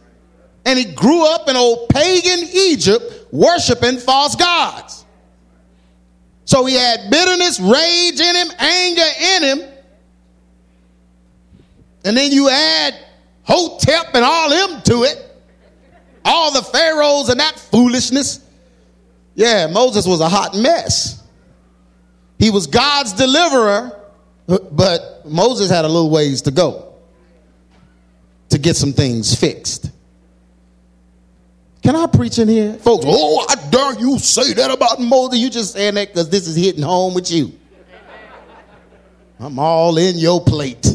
[0.66, 5.04] And he grew up in old pagan Egypt worshiping false gods.
[6.44, 9.02] So he had bitterness, rage in him, anger
[9.34, 9.68] in him.
[12.04, 12.94] And then you add
[13.42, 15.24] Hotep and all them to it,
[16.24, 18.40] all the pharaohs and that foolishness.
[19.34, 21.22] Yeah, Moses was a hot mess.
[22.38, 24.00] He was God's deliverer,
[24.46, 26.94] but Moses had a little ways to go
[28.48, 29.90] to get some things fixed.
[31.88, 32.74] Can I preach in here?
[32.74, 35.38] Folks, oh, I dare you say that about Moses.
[35.38, 37.50] You just saying that because this is hitting home with you.
[39.40, 40.86] I'm all in your plate.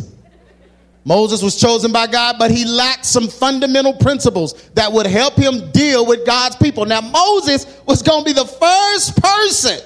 [1.04, 5.72] Moses was chosen by God, but he lacked some fundamental principles that would help him
[5.72, 6.86] deal with God's people.
[6.86, 9.80] Now, Moses was going to be the first person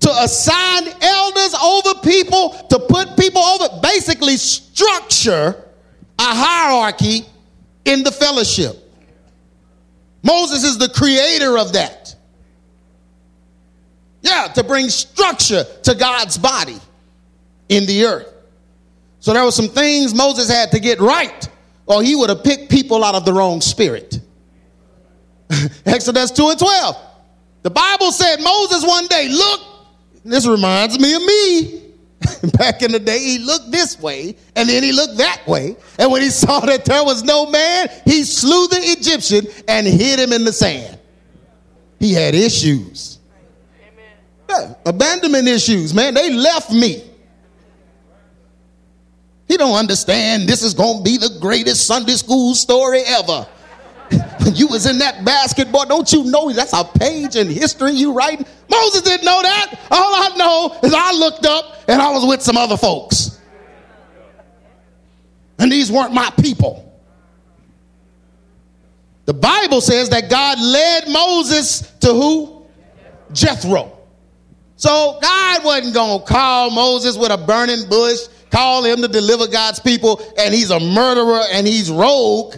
[0.00, 5.56] to assign elders over people, to put people over, basically structure
[6.18, 7.24] a hierarchy
[7.86, 8.82] in the fellowship.
[10.26, 12.16] Moses is the creator of that.
[14.22, 16.80] Yeah, to bring structure to God's body
[17.68, 18.32] in the earth.
[19.20, 21.48] So there were some things Moses had to get right,
[21.86, 24.18] or he would have picked people out of the wrong spirit.
[25.86, 26.96] Exodus 2 and 12.
[27.62, 29.60] The Bible said Moses one day, look,
[30.24, 31.85] this reminds me of me.
[32.58, 35.76] Back in the day, he looked this way and then he looked that way.
[35.98, 40.18] And when he saw that there was no man, he slew the Egyptian and hid
[40.18, 40.98] him in the sand.
[41.98, 43.18] He had issues.
[44.48, 46.14] Yeah, abandonment issues, man.
[46.14, 47.02] They left me.
[49.48, 53.46] He don't understand this is going to be the greatest Sunday school story ever.
[54.54, 58.46] You was in that basketball, don't you know that's a page in history you writing?
[58.68, 59.78] Moses didn't know that.
[59.90, 63.40] All I know is I looked up and I was with some other folks.
[65.58, 66.82] And these weren't my people.
[69.24, 72.66] The Bible says that God led Moses to who?
[73.32, 73.98] Jethro.
[74.76, 78.18] So God wasn't going to call Moses with a burning bush,
[78.50, 82.56] call him to deliver God's people, and he's a murderer and he's rogue.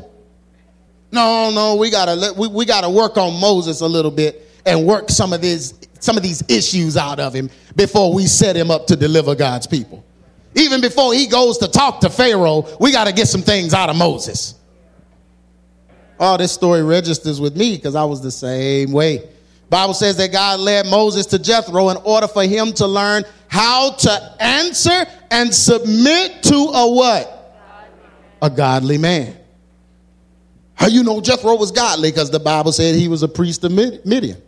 [1.10, 5.08] No, no, we gotta we, we gotta work on Moses a little bit and work
[5.10, 8.86] some of these some of these issues out of him before we set him up
[8.88, 10.04] to deliver God's people.
[10.54, 13.90] Even before he goes to talk to Pharaoh, we got to get some things out
[13.90, 14.54] of Moses.
[16.20, 19.28] Oh, this story registers with me because I was the same way.
[19.70, 23.92] Bible says that God led Moses to Jethro in order for him to learn how
[23.92, 27.34] to answer and submit to a what?
[28.40, 29.36] A godly man.
[30.78, 32.12] How you know Jethro was godly?
[32.12, 34.40] Because the Bible said he was a priest of Midian.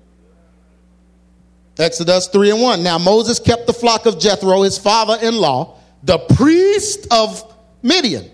[1.76, 2.82] Exodus 3 and 1.
[2.82, 7.42] Now Moses kept the flock of Jethro, his father in law, the priest of
[7.82, 8.30] Midian.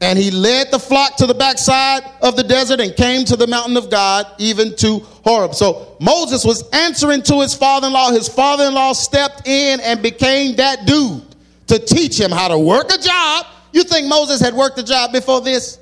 [0.00, 3.46] And he led the flock to the backside of the desert and came to the
[3.46, 5.54] mountain of God, even to Horeb.
[5.54, 8.12] So Moses was answering to his father in law.
[8.12, 11.24] His father in law stepped in and became that dude
[11.68, 13.46] to teach him how to work a job.
[13.72, 15.78] You think Moses had worked a job before this?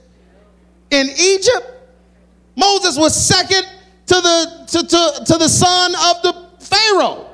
[0.93, 1.67] In Egypt,
[2.55, 3.65] Moses was second
[4.07, 7.31] to the, to, to, to the son of the Pharaoh.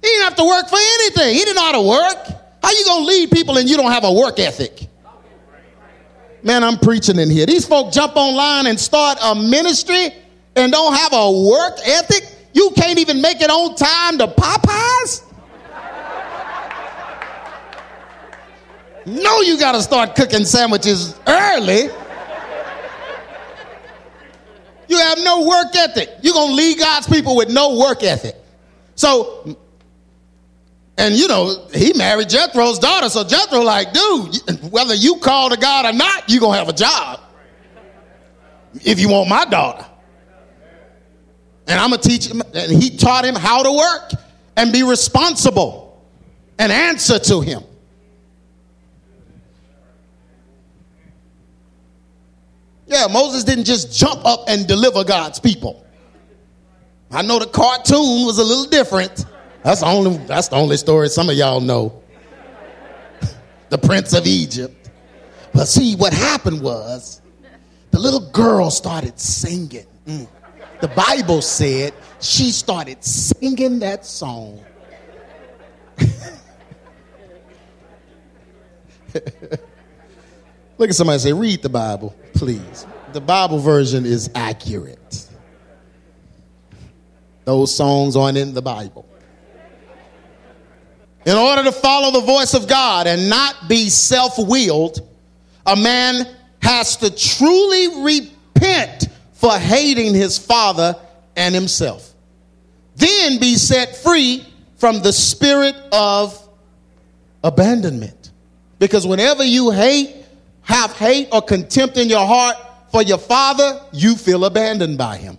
[0.00, 1.34] He didn't have to work for anything.
[1.34, 2.28] He didn't know how to work.
[2.62, 4.86] How you to lead people and you don't have a work ethic?
[6.44, 7.46] Man, I'm preaching in here.
[7.46, 10.10] These folk jump online and start a ministry
[10.54, 12.32] and don't have a work ethic.
[12.52, 15.24] You can't even make it on time to Popeyes.
[19.04, 21.88] No, you got to start cooking sandwiches early.
[24.88, 26.10] You have no work ethic.
[26.22, 28.34] You're going to lead God's people with no work ethic.
[28.94, 29.56] So,
[30.96, 33.08] and you know, he married Jethro's daughter.
[33.08, 36.68] So Jethro, like, dude, whether you call to God or not, you're going to have
[36.68, 37.20] a job.
[38.74, 39.86] If you want my daughter.
[41.66, 42.42] And I'm going to teach him.
[42.54, 44.12] And he taught him how to work
[44.56, 46.02] and be responsible
[46.58, 47.62] and answer to him.
[52.88, 55.84] Yeah, Moses didn't just jump up and deliver God's people.
[57.10, 59.26] I know the cartoon was a little different.
[59.62, 62.02] That's the only, that's the only story some of y'all know.
[63.68, 64.90] the Prince of Egypt.
[65.52, 67.20] But see, what happened was
[67.90, 69.86] the little girl started singing.
[70.06, 70.28] Mm.
[70.80, 74.64] The Bible said she started singing that song.
[80.78, 82.86] Look at somebody say, read the Bible, please.
[83.12, 85.28] The Bible version is accurate.
[87.44, 89.08] Those songs aren't in the Bible.
[91.26, 95.00] In order to follow the voice of God and not be self willed,
[95.66, 96.26] a man
[96.62, 100.94] has to truly repent for hating his father
[101.36, 102.14] and himself.
[102.96, 106.48] Then be set free from the spirit of
[107.42, 108.30] abandonment.
[108.78, 110.17] Because whenever you hate
[110.68, 112.56] have hate or contempt in your heart
[112.92, 115.38] for your father, you feel abandoned by him.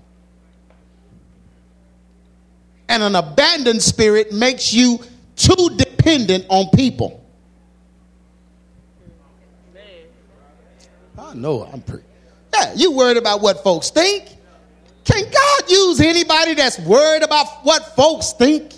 [2.87, 4.99] And an abandoned spirit makes you
[5.35, 7.23] too dependent on people.
[11.17, 12.03] I know I'm pretty.
[12.55, 14.25] Yeah, you worried about what folks think?
[15.03, 18.73] Can God use anybody that's worried about what folks think?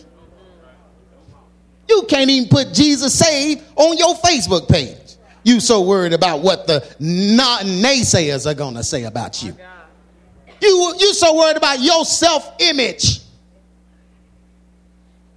[1.88, 5.11] You can't even put Jesus saved on your Facebook page.
[5.44, 9.58] You so worried about what the naysayers are going to say about you.
[10.62, 13.22] You you so worried about your self-image.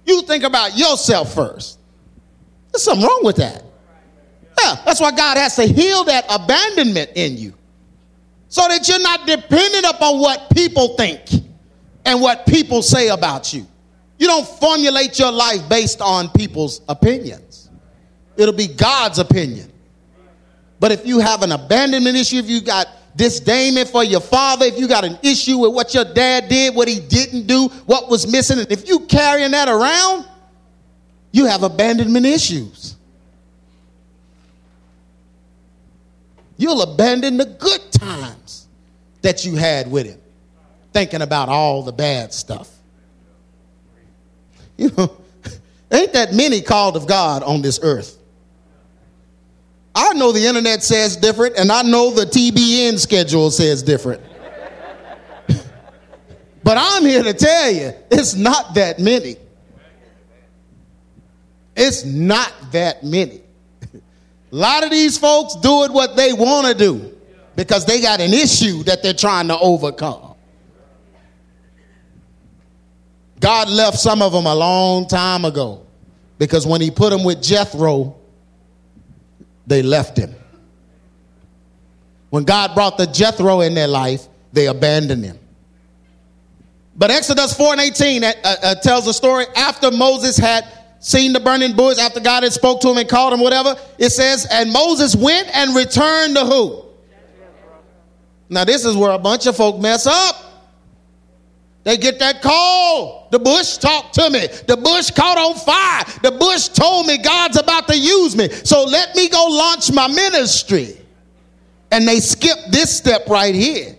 [0.05, 1.79] You think about yourself first.
[2.71, 3.63] There's something wrong with that.
[4.63, 7.53] Yeah, that's why God has to heal that abandonment in you.
[8.55, 11.21] so that you're not dependent upon what people think
[12.05, 13.67] and what people say about you.
[14.17, 17.69] You don't formulate your life based on people's opinions.
[18.37, 19.69] It'll be God's opinion.
[20.79, 24.77] But if you have an abandonment issue, if you got disdain for your father, if
[24.77, 28.29] you got an issue with what your dad did, what he didn't do, what was
[28.29, 30.25] missing, and if you carrying that around,
[31.31, 32.95] you have abandonment issues.
[36.57, 38.67] You'll abandon the good times
[39.21, 40.19] that you had with him,
[40.93, 42.69] thinking about all the bad stuff.
[44.77, 45.17] You know,
[45.91, 48.17] ain't that many called of God on this earth.
[49.95, 54.21] I know the internet says different, and I know the TBN schedule says different.
[56.63, 59.37] but I'm here to tell you, it's not that many.
[61.77, 63.41] It's not that many.
[63.93, 64.01] A
[64.51, 67.17] lot of these folks do it what they want to do
[67.55, 70.35] because they got an issue that they're trying to overcome.
[73.39, 75.85] God left some of them a long time ago
[76.37, 78.15] because when he put them with Jethro,
[79.67, 80.35] they left him.
[82.29, 85.39] When God brought the Jethro in their life, they abandoned him.
[86.95, 90.65] But Exodus 4 and 18 uh, uh, tells the story after Moses had
[90.99, 94.09] seen the burning bush, after God had spoke to him and called him, whatever, it
[94.11, 96.85] says, and Moses went and returned to who?
[98.49, 100.44] Now, this is where a bunch of folk mess up.
[101.85, 103.27] They get that call.
[103.31, 104.47] The bush talked to me.
[104.65, 106.03] The bush caught on fire.
[106.23, 108.49] The bush told me God's about to use me.
[108.49, 110.97] So let me go launch my ministry.
[111.91, 113.95] And they skip this step right here.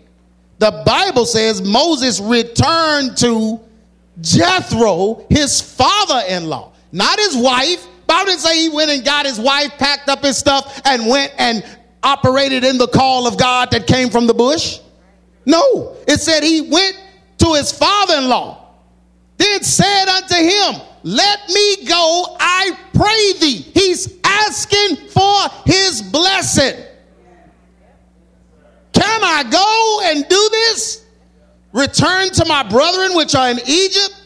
[0.58, 3.60] The Bible says Moses returned to
[4.20, 7.86] Jethro, his father in law, not his wife.
[8.08, 11.32] Bible didn't say he went and got his wife, packed up his stuff, and went
[11.38, 11.64] and
[12.02, 14.80] operated in the call of God that came from the bush.
[15.44, 16.98] No, it said he went
[17.38, 18.70] to his father in law,
[19.36, 23.62] then said unto him, Let me go, I pray thee.
[23.74, 26.84] He's asking for his blessing.
[28.92, 31.04] Can I go and do this?
[31.72, 34.22] Return to my brethren which are in Egypt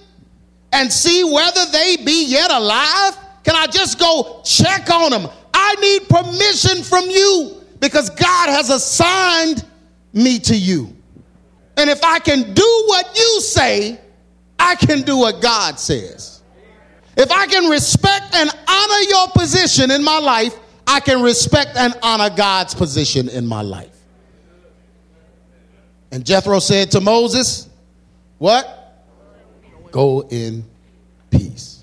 [0.72, 3.18] and see whether they be yet alive?
[3.42, 5.28] Can I just go check on them?
[5.52, 9.64] I need permission from you because God has assigned
[10.12, 10.96] me to you.
[11.81, 13.99] And if I can do what you say,
[14.59, 16.43] I can do what God says.
[17.16, 20.55] If I can respect and honor your position in my life,
[20.87, 23.97] I can respect and honor God's position in my life.
[26.12, 27.70] And Jethro said to Moses,
[28.37, 29.07] What?
[29.91, 30.66] Go in
[31.31, 31.83] peace.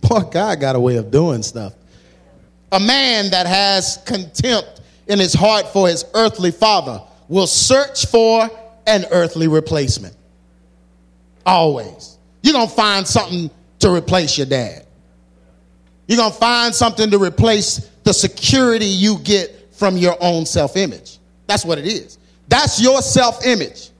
[0.00, 1.74] Boy, God got a way of doing stuff.
[2.72, 8.48] A man that has contempt in his heart for his earthly father will search for
[8.86, 10.14] an earthly replacement.
[11.46, 12.18] Always.
[12.42, 13.50] You're going to find something
[13.80, 14.86] to replace your dad.
[16.06, 20.76] You're going to find something to replace the security you get from your own self
[20.76, 21.18] image.
[21.46, 22.18] That's what it is.
[22.48, 23.90] That's your self image.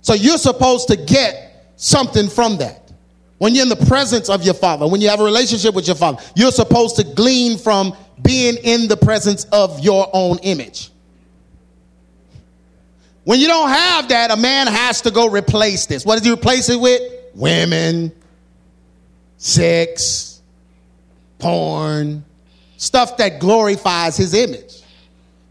[0.00, 2.92] So you're supposed to get something from that.
[3.38, 5.96] When you're in the presence of your father, when you have a relationship with your
[5.96, 10.90] father, you're supposed to glean from being in the presence of your own image.
[13.24, 16.04] When you don't have that, a man has to go replace this.
[16.04, 17.02] What does he replace it with?
[17.34, 18.12] Women,
[19.36, 20.40] sex,
[21.38, 22.24] porn,
[22.76, 24.82] stuff that glorifies his image,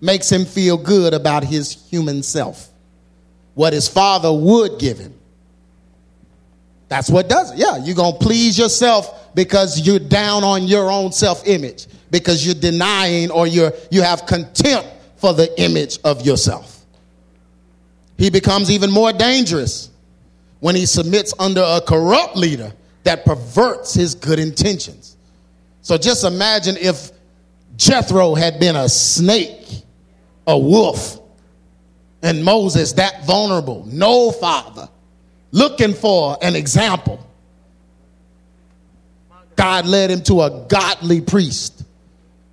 [0.01, 2.69] makes him feel good about his human self,
[3.53, 5.13] what his father would give him.
[6.89, 7.57] That's what does it.
[7.57, 12.45] Yeah, you're going to please yourself because you're down on your own self image, because
[12.45, 16.70] you're denying or you're, you have contempt for the image of yourself.
[18.21, 19.89] He becomes even more dangerous
[20.59, 25.17] when he submits under a corrupt leader that perverts his good intentions.
[25.81, 27.09] So just imagine if
[27.77, 29.83] Jethro had been a snake,
[30.45, 31.19] a wolf,
[32.21, 34.87] and Moses that vulnerable, no father,
[35.49, 37.27] looking for an example.
[39.55, 41.83] God led him to a godly priest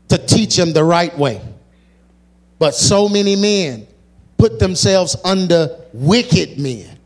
[0.09, 1.43] to teach him the right way.
[2.59, 3.87] But so many men
[4.39, 6.99] put themselves under wicked men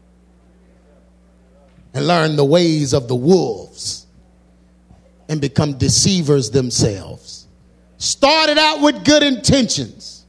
[1.94, 4.06] and learn the ways of the wolves
[5.28, 7.46] and become deceivers themselves.
[7.96, 10.26] Started out with good intentions,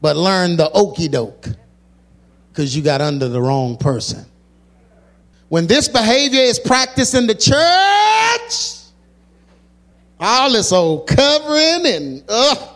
[0.00, 1.48] but learned the okey doke
[2.50, 4.24] because you got under the wrong person.
[5.48, 8.84] When this behavior is practiced in the church,
[10.20, 12.73] all this old covering and uh,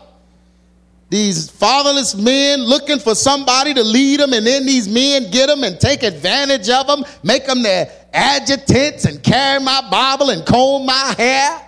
[1.09, 5.63] These fatherless men looking for somebody to lead them, and then these men get them
[5.63, 10.85] and take advantage of them, make them their adjutants, and carry my Bible and comb
[10.85, 11.61] my hair,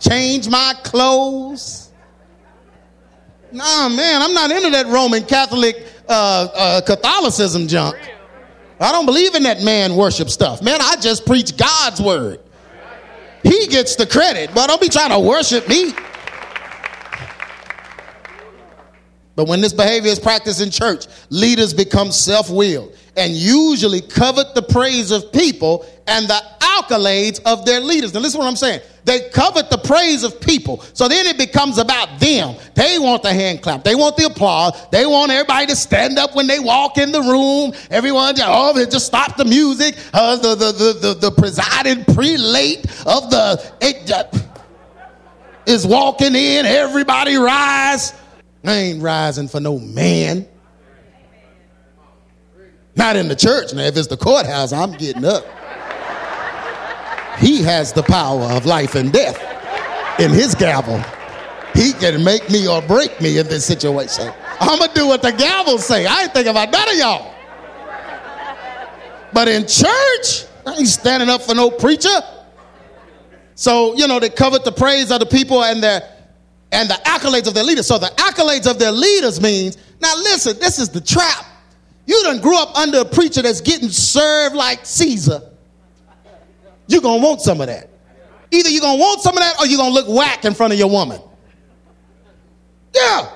[0.00, 1.90] change my clothes.
[3.52, 7.96] Nah, man, I'm not into that Roman Catholic uh, uh, Catholicism junk.
[8.80, 10.62] I don't believe in that man worship stuff.
[10.62, 12.40] Man, I just preach God's word.
[13.42, 15.92] He gets the credit, but don't be trying to worship me.
[19.34, 24.54] But when this behavior is practiced in church, leaders become self willed and usually covet
[24.54, 28.12] the praise of people and the accolades of their leaders.
[28.14, 28.80] Now, listen to what I'm saying.
[29.04, 30.80] They covet the praise of people.
[30.92, 32.56] So then it becomes about them.
[32.74, 33.84] They want the hand clap.
[33.84, 34.74] They want the applause.
[34.90, 37.72] They want everybody to stand up when they walk in the room.
[37.90, 39.96] Everyone, oh, they just stop the music.
[40.12, 44.24] Uh, the, the, the, the, the presiding prelate of the it, uh,
[45.66, 46.66] is walking in.
[46.66, 48.14] Everybody rise.
[48.64, 50.46] I ain't rising for no man.
[52.94, 53.72] Not in the church.
[53.72, 55.44] Now, if it's the courthouse, I'm getting up.
[57.38, 59.40] He has the power of life and death
[60.20, 61.02] in his gavel.
[61.74, 64.32] He can make me or break me in this situation.
[64.60, 66.06] I'm gonna do what the gavel say.
[66.06, 67.34] I ain't thinking about none of y'all.
[69.32, 72.20] But in church, I ain't standing up for no preacher.
[73.54, 76.02] So, you know, they covet the praise of the people and their
[76.72, 77.86] and the accolades of their leaders.
[77.86, 81.46] So the accolades of their leaders means, now listen, this is the trap.
[82.06, 85.42] You done grew up under a preacher that's getting served like Caesar.
[86.88, 87.88] You're gonna want some of that.
[88.50, 90.78] Either you're gonna want some of that or you're gonna look whack in front of
[90.78, 91.20] your woman.
[92.94, 93.30] Yeah.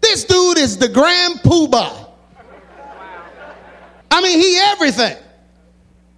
[0.00, 2.10] This dude is the grand poobah.
[4.10, 5.16] I mean, he everything.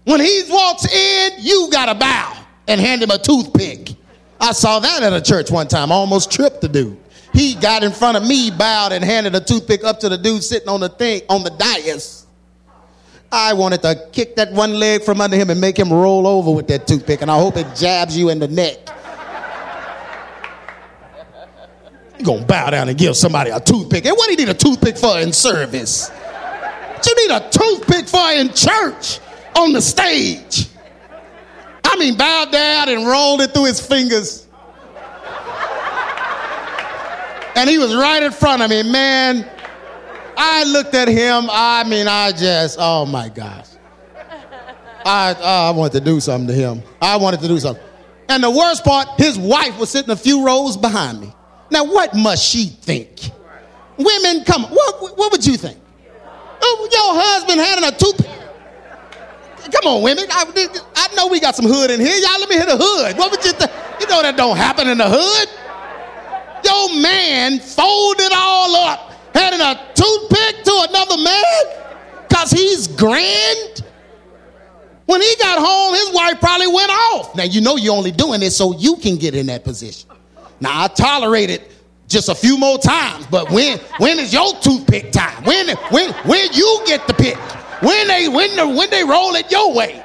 [0.04, 3.94] When he walks in, you gotta bow and hand him a toothpick.
[4.40, 5.92] I saw that at a church one time.
[5.92, 6.96] I almost tripped the dude.
[7.32, 10.42] He got in front of me, bowed, and handed a toothpick up to the dude
[10.42, 12.26] sitting on the thing on the dais.
[13.30, 16.50] I wanted to kick that one leg from under him and make him roll over
[16.50, 18.78] with that toothpick, and I hope it jabs you in the neck.
[22.18, 24.04] You gonna bow down and give somebody a toothpick?
[24.04, 26.08] And what do you need a toothpick for in service?
[26.08, 29.20] What you need a toothpick for in church
[29.56, 30.69] on the stage?
[31.92, 34.46] I mean, bowed down and rolled it through his fingers.
[37.56, 39.44] And he was right in front of me, man.
[40.36, 41.48] I looked at him.
[41.50, 43.66] I mean, I just, oh my gosh.
[45.04, 46.82] I, I wanted to do something to him.
[47.02, 47.82] I wanted to do something.
[48.28, 51.34] And the worst part, his wife was sitting a few rows behind me.
[51.72, 53.30] Now, what must she think?
[53.96, 55.78] Women, come what, what would you think?
[56.62, 58.26] Oh, your husband having a tooth
[59.68, 60.24] Come on, women.
[60.30, 60.44] I,
[60.96, 62.16] I, know we got some hood in here.
[62.16, 63.16] Y'all let me hit a hood.
[63.16, 63.70] What would you think?
[64.00, 65.48] You know that don't happen in the hood.
[66.64, 73.84] Your man folded all up, handing a toothpick to another man because he's grand.
[75.06, 77.34] When he got home, his wife probably went off.
[77.34, 80.08] Now, you know you're only doing this so you can get in that position.
[80.60, 81.70] Now, I tolerate it
[82.06, 85.44] just a few more times, but when when is your toothpick time?
[85.44, 87.38] When when when you get the pick?
[87.80, 90.04] When they when the, when they roll it your way.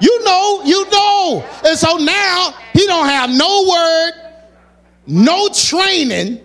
[0.00, 1.44] You know, you know.
[1.64, 4.12] And so now he don't have no word,
[5.06, 6.44] no training,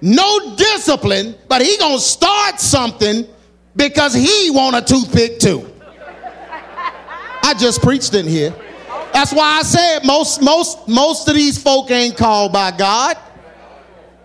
[0.00, 3.26] no discipline, but he gonna start something
[3.76, 5.70] because he want a toothpick too.
[7.42, 8.54] I just preached in here.
[9.12, 13.18] That's why I said most most most of these folk ain't called by God.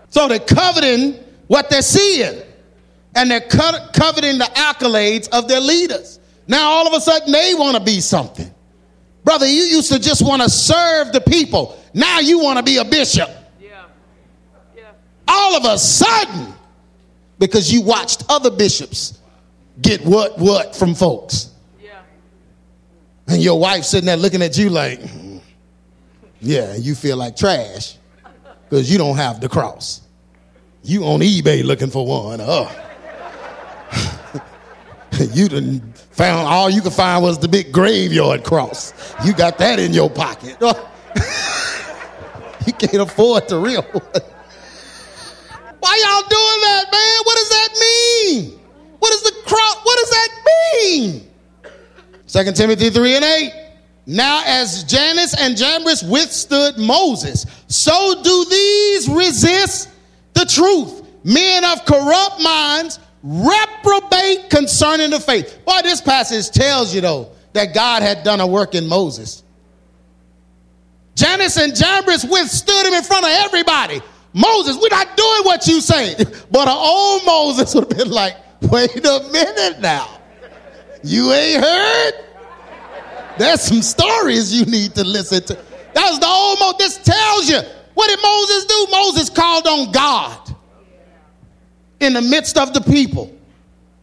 [0.08, 1.14] So they're coveting
[1.46, 2.42] what they're seeing
[3.14, 6.20] and they're coveting the accolades of their leaders.
[6.46, 8.52] Now all of a sudden they want to be something.
[9.24, 11.78] Brother, you used to just want to serve the people.
[11.92, 13.28] Now you want to be a bishop.
[13.60, 13.84] Yeah.
[14.76, 14.92] Yeah.
[15.28, 16.54] All of a sudden,
[17.38, 19.18] because you watched other bishops
[19.80, 21.50] get what what from folks.
[21.82, 22.02] Yeah.
[23.28, 25.40] And your wife sitting there looking at you like, mm,
[26.40, 27.96] yeah, you feel like trash
[28.68, 30.02] because you don't have the cross.
[30.82, 32.40] You on eBay looking for one.
[32.40, 32.70] Oh.
[35.32, 35.80] you done
[36.10, 38.92] found all you could find was the big graveyard cross.
[39.24, 40.56] You got that in your pocket.
[42.66, 44.22] you can't afford the real one.
[45.80, 47.20] Why y'all doing that, man?
[47.24, 48.60] What does that mean?
[48.98, 49.76] What is the cross?
[49.82, 50.28] What does that
[50.82, 51.26] mean?
[52.26, 53.52] 2 Timothy 3 and 8.
[54.06, 59.88] Now, as Jannes and Jambres withstood Moses, so do these resist
[60.34, 61.02] the truth.
[61.24, 65.58] Men of corrupt minds reprobate concerning the faith.
[65.64, 69.42] Boy, this passage tells you, though, that God had done a work in Moses.
[71.14, 74.00] Jannes and Jambres withstood him in front of everybody.
[74.32, 76.14] Moses, we're not doing what you say.
[76.50, 80.08] But an old Moses would have been like, wait a minute now.
[81.02, 82.12] You ain't heard?
[83.38, 85.58] There's some stories you need to listen to.
[85.94, 86.96] That's the old Moses.
[86.96, 87.60] This tells you.
[87.94, 88.86] What did Moses do?
[88.90, 90.49] Moses called on God
[92.00, 93.34] in the midst of the people.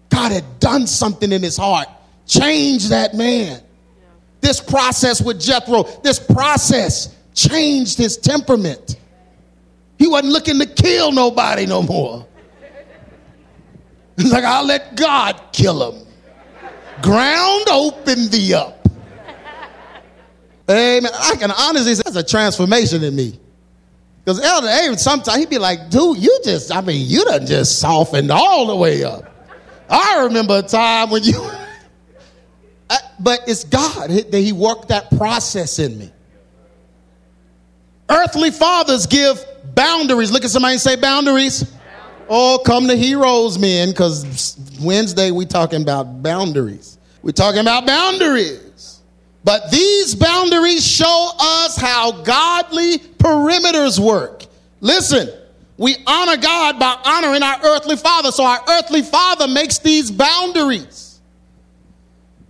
[0.10, 1.88] God had done something in his heart,
[2.26, 3.62] changed that man.
[4.42, 8.98] This process with Jethro, this process changed his temperament.
[9.98, 12.26] He wasn't looking to kill nobody no more.
[14.16, 16.08] He's like, I'll let God kill him.
[17.02, 18.88] Ground open thee up.
[20.70, 21.12] Amen.
[21.14, 23.40] I can honestly say that's a transformation in me.
[24.28, 27.80] Because Elder Abrams, sometimes he'd be like, dude, you just, I mean, you done just
[27.80, 29.24] softened all the way up.
[29.90, 31.50] I remember a time when you,
[33.22, 36.12] but it's God that He worked that process in me.
[38.10, 39.42] Earthly fathers give
[39.74, 40.30] boundaries.
[40.30, 41.64] Look at somebody and say boundaries.
[42.28, 46.98] Oh, come to heroes, men, because Wednesday we talking about boundaries.
[47.22, 48.67] We're talking about boundaries.
[49.48, 54.44] But these boundaries show us how godly perimeters work.
[54.82, 55.30] Listen,
[55.78, 58.34] we honor God by honoring our earthly father.
[58.34, 61.22] So our earthly father makes these boundaries.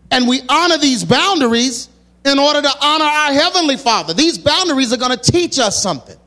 [0.09, 1.87] And we honor these boundaries
[2.25, 4.15] in order to honor our heavenly father.
[4.15, 6.17] These boundaries are going to teach us something.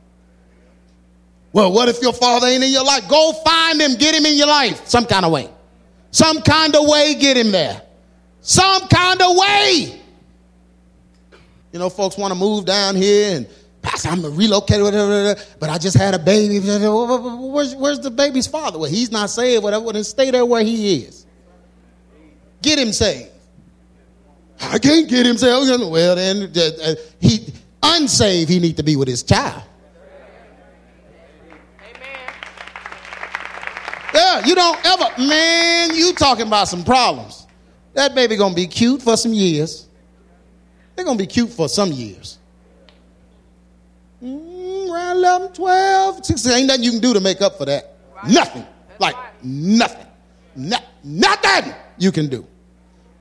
[1.51, 3.09] Well, what if your father ain't in your life?
[3.09, 5.49] Go find him, get him in your life some kind of way.
[6.11, 7.81] Some kind of way, get him there.
[8.39, 10.00] Some kind of way.
[11.71, 13.47] You know, folks want to move down here and
[13.81, 14.83] Pastor, I'm a relocated,
[15.59, 16.59] but I just had a baby.
[16.59, 18.77] Where's, where's the baby's father?
[18.77, 19.91] Well, he's not saved, whatever.
[19.91, 21.25] Then stay there where he is.
[22.61, 23.31] Get him saved.
[24.59, 25.81] I can't get him saved.
[25.81, 27.47] Well, then uh, he
[27.81, 28.49] unsaved.
[28.51, 29.63] He need to be with his child.
[31.79, 32.33] Amen.
[34.13, 35.95] Yeah, you don't ever, man.
[35.95, 37.47] You talking about some problems?
[37.93, 39.87] That baby gonna be cute for some years.
[41.01, 42.37] They're gonna be cute for some years.
[44.23, 47.95] Mm, around 11, 12, 16, ain't nothing you can do to make up for that.
[48.15, 48.31] Right.
[48.31, 48.65] Nothing.
[48.87, 49.43] That's like right.
[49.43, 50.05] nothing.
[50.55, 52.45] No, nothing you can do.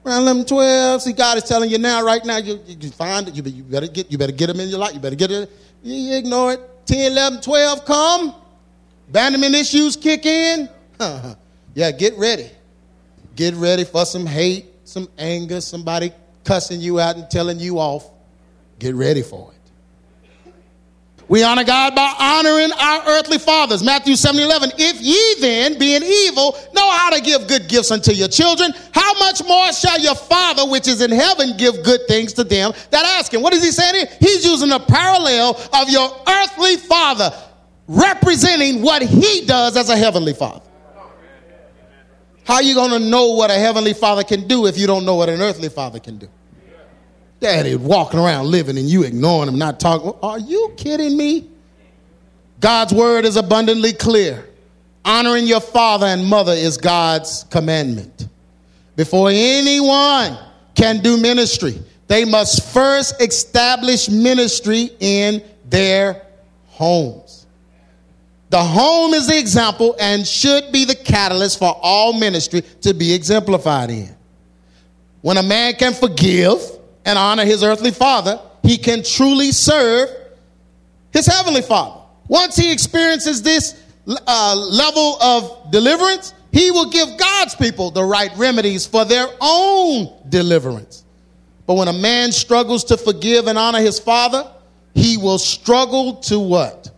[0.05, 3.35] Around 11, 12, see, God is telling you now, right now, you, you find it,
[3.35, 4.93] you, you, better get, you better get them in your life.
[4.93, 5.51] You better get it.
[5.83, 6.61] You, you ignore it.
[6.85, 8.35] 10, 11, 12 come.
[9.09, 10.69] Abandonment issues kick in.
[11.75, 12.51] yeah, get ready.
[13.37, 16.13] Get ready for some hate, some anger, somebody
[16.51, 18.11] cussing you out and telling you off.
[18.81, 20.53] Get ready for it.
[21.29, 23.85] We honor God by honoring our earthly fathers.
[23.85, 24.73] Matthew 7 11.
[24.77, 29.15] If ye then, being evil, know how to give good gifts unto your children, how
[29.21, 33.05] much more shall your Father which is in heaven give good things to them that
[33.05, 33.43] ask him?
[33.43, 34.09] What is he saying here?
[34.19, 37.31] He's using a parallel of your earthly father
[37.87, 40.67] representing what he does as a heavenly father.
[42.43, 45.05] How are you going to know what a heavenly father can do if you don't
[45.05, 46.29] know what an earthly father can do?
[47.41, 50.13] Daddy walking around living and you ignoring him, not talking.
[50.23, 51.49] Are you kidding me?
[52.61, 54.47] God's word is abundantly clear.
[55.05, 58.29] Honoring your father and mother is God's commandment.
[58.97, 60.37] Before anyone
[60.75, 66.27] can do ministry, they must first establish ministry in their
[66.67, 67.47] homes.
[68.51, 73.15] The home is the example and should be the catalyst for all ministry to be
[73.15, 74.15] exemplified in.
[75.23, 76.61] When a man can forgive,
[77.05, 80.09] and honor his earthly father, he can truly serve
[81.13, 82.01] his heavenly father.
[82.29, 88.31] Once he experiences this uh, level of deliverance, he will give God's people the right
[88.37, 91.05] remedies for their own deliverance.
[91.67, 94.51] But when a man struggles to forgive and honor his father,
[94.95, 96.91] he will struggle to what?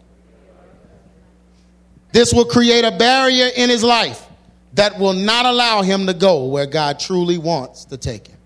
[2.12, 4.26] This will create a barrier in his life
[4.74, 8.38] that will not allow him to go where God truly wants to take him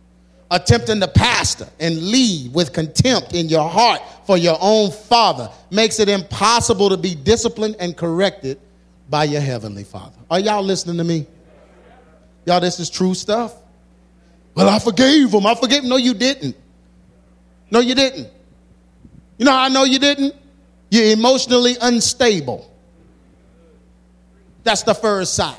[0.50, 5.98] attempting to pastor and lead with contempt in your heart for your own father makes
[5.98, 8.60] it impossible to be disciplined and corrected
[9.08, 10.16] by your heavenly father.
[10.30, 11.26] Are y'all listening to me?
[12.44, 13.54] Y'all, this is true stuff.
[14.54, 15.46] Well, I forgave him.
[15.46, 15.90] I forgave him.
[15.90, 16.56] No, you didn't.
[17.70, 18.28] No, you didn't.
[19.38, 20.34] You know I know you didn't?
[20.90, 22.70] You're emotionally unstable.
[24.62, 25.54] That's the first sign.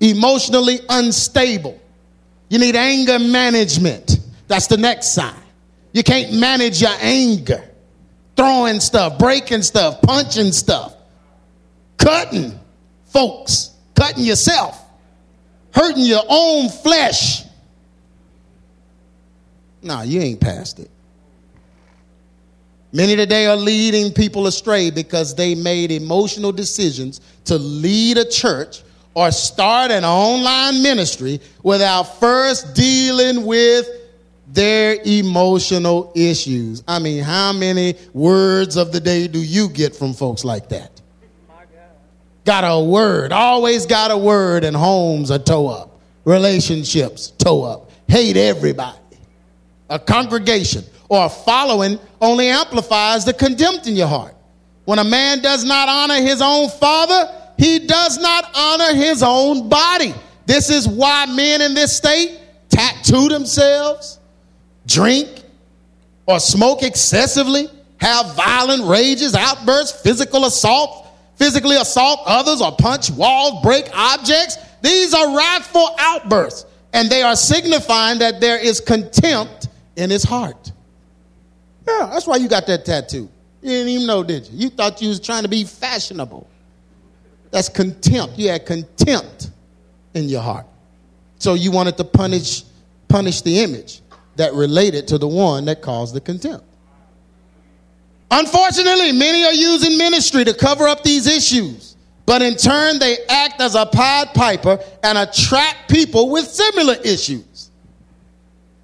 [0.00, 1.80] Emotionally unstable.
[2.48, 4.18] You need anger management.
[4.48, 5.34] That's the next sign.
[5.92, 7.64] You can't manage your anger.
[8.36, 10.94] Throwing stuff, breaking stuff, punching stuff,
[11.96, 12.58] cutting
[13.06, 14.80] folks, cutting yourself,
[15.72, 17.44] hurting your own flesh.
[19.82, 20.90] Nah, you ain't past it.
[22.92, 28.82] Many today are leading people astray because they made emotional decisions to lead a church
[29.14, 33.88] or start an online ministry without first dealing with
[34.48, 36.82] their emotional issues.
[36.86, 41.00] I mean, how many words of the day do you get from folks like that?
[42.44, 47.90] Got a word, always got a word, and homes are toe up, relationships toe up,
[48.06, 48.98] hate everybody.
[49.88, 54.34] A congregation or a following only amplifies the contempt in your heart.
[54.84, 57.32] When a man does not honor his own father,
[57.64, 60.12] he does not honor his own body.
[60.44, 62.38] This is why men in this state
[62.68, 64.18] tattoo themselves,
[64.86, 65.42] drink,
[66.26, 73.62] or smoke excessively, have violent rages, outbursts, physical assault, physically assault others, or punch walls,
[73.62, 74.58] break objects.
[74.82, 80.70] These are wrathful outbursts, and they are signifying that there is contempt in his heart.
[81.88, 83.30] Yeah, that's why you got that tattoo.
[83.62, 84.58] You didn't even know, did you?
[84.58, 86.46] You thought you was trying to be fashionable.
[87.54, 88.36] That's contempt.
[88.36, 89.50] You had contempt
[90.12, 90.66] in your heart.
[91.38, 92.64] So you wanted to punish
[93.06, 94.00] punish the image
[94.34, 96.64] that related to the one that caused the contempt.
[98.28, 101.94] Unfortunately, many are using ministry to cover up these issues,
[102.26, 107.70] but in turn they act as a pied piper and attract people with similar issues.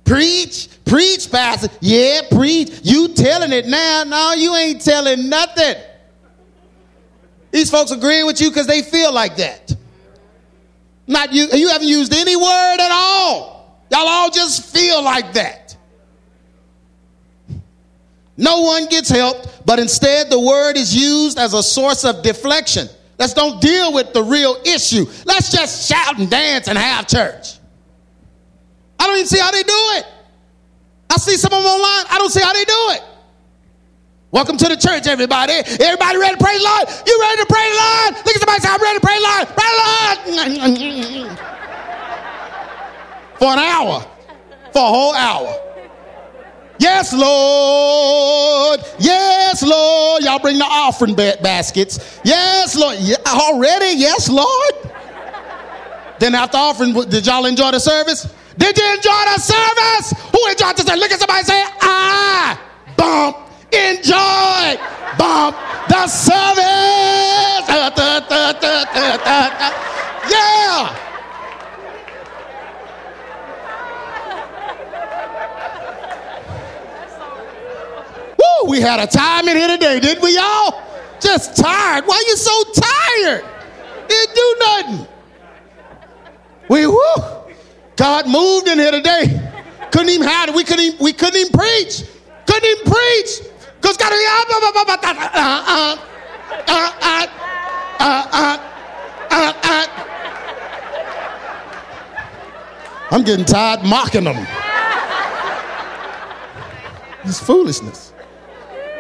[0.05, 1.71] Preach, preach, pastor.
[1.81, 2.83] Yeah, preach.
[2.85, 4.05] You telling it now.
[4.07, 5.75] No, you ain't telling nothing.
[7.51, 9.75] These folks agreeing with you because they feel like that.
[11.07, 13.85] Not you, you haven't used any word at all.
[13.91, 15.77] Y'all all just feel like that.
[18.37, 22.89] No one gets helped, but instead the word is used as a source of deflection.
[23.19, 25.05] Let's don't deal with the real issue.
[25.27, 27.59] Let's just shout and dance and have church.
[28.99, 30.07] I don't even see how they do it.
[31.11, 32.07] I see some of them online.
[32.09, 33.03] I don't see how they do it.
[34.33, 35.55] Welcome to the church, everybody.
[35.55, 36.89] Everybody ready to pray the Lord?
[37.05, 38.15] You ready to pray the Lord?
[38.25, 39.49] Look at somebody say, I'm ready to pray the Lord.
[39.59, 39.83] Pray the
[41.27, 41.39] Lord.
[43.41, 44.07] For an hour.
[44.73, 45.53] For a whole hour.
[46.79, 48.79] Yes, Lord.
[49.01, 50.23] Yes, Lord.
[50.23, 52.21] Y'all bring the offering baskets.
[52.23, 52.99] Yes, Lord.
[53.01, 53.99] Yeah, already?
[53.99, 54.75] Yes, Lord.
[56.21, 58.33] Then after offering, did y'all enjoy the service?
[58.57, 60.13] Did you enjoy the service?
[60.31, 61.01] Who enjoyed the service?
[61.01, 62.61] Look at somebody say, ah,
[62.97, 64.77] bump enjoy
[65.19, 65.57] bump
[65.89, 66.65] the service.
[70.31, 70.97] yeah.
[78.39, 80.83] Woo, we had a time in here today, didn't we, y'all?
[81.21, 82.07] Just tired.
[82.07, 83.45] Why you so tired?
[84.09, 85.07] Didn't do nothing.
[86.69, 87.15] We woo.
[87.97, 89.41] God moved in here today.
[89.91, 90.55] Couldn't even have it.
[90.55, 92.05] We couldn't even, we couldn't even preach.
[92.47, 93.50] Couldn't even preach.
[93.81, 94.13] Because God,
[103.13, 104.47] I'm getting tired mocking them.
[107.25, 108.13] This foolishness.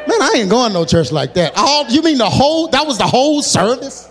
[0.06, 1.52] Man, I ain't going no church like that.
[1.56, 4.10] All you mean the whole that was the whole service?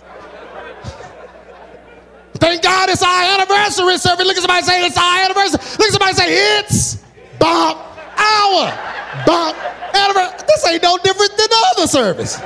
[2.34, 4.26] Thank God it's our anniversary service.
[4.26, 5.60] Look at somebody say it's our anniversary.
[5.78, 6.96] Look at somebody say it's
[7.38, 7.89] bump
[8.20, 8.68] hour.
[9.94, 10.46] Anniversary.
[10.46, 12.40] This ain't no different than the other service.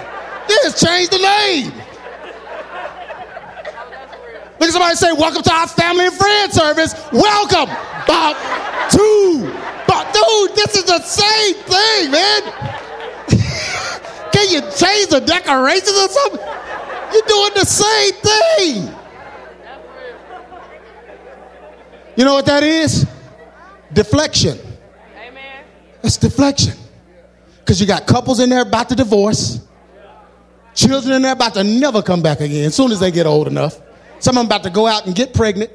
[0.49, 1.73] Just changed the name.
[4.61, 6.95] Look at somebody say, Welcome to our family and friend service.
[7.13, 7.75] Welcome.
[8.07, 8.39] Bump
[8.91, 9.53] two.
[9.87, 10.13] Bump.
[10.13, 12.43] Dude, this is the same thing, man.
[14.33, 16.41] Can you change the decorations or something?
[17.13, 18.95] You're doing the same thing.
[22.17, 23.07] You know what that is?
[23.93, 24.59] Deflection.
[26.05, 26.75] It's deflection.
[27.61, 29.67] Because you got couples in there about to divorce,
[30.75, 33.49] children in there about to never come back again as soon as they get old
[33.49, 33.81] enough.
[34.19, 35.73] Some of them about to go out and get pregnant,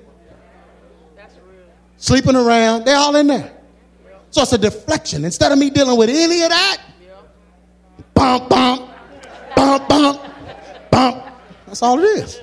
[1.98, 2.86] sleeping around.
[2.86, 3.52] They're all in there.
[4.30, 5.26] So it's a deflection.
[5.26, 6.78] Instead of me dealing with any of that,
[8.14, 8.92] bump, bump,
[9.56, 10.22] bump, bump,
[10.92, 11.24] bump.
[11.66, 12.42] That's all it is.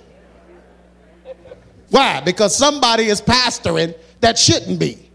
[1.90, 2.20] Why?
[2.20, 5.05] Because somebody is pastoring that shouldn't be.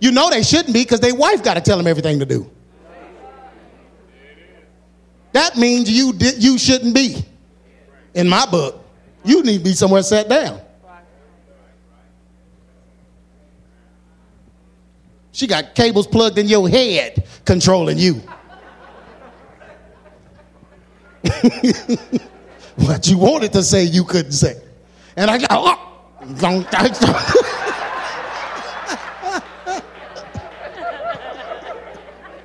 [0.00, 2.50] You know they shouldn't be because their wife got to tell them everything to do.
[5.32, 7.24] That means you did, you shouldn't be.
[8.14, 8.84] In my book,
[9.24, 10.60] you need to be somewhere sat down.
[15.32, 18.20] She got cables plugged in your head controlling you.
[22.76, 24.60] what you wanted to say, you couldn't say.
[25.16, 25.76] And I got, oh,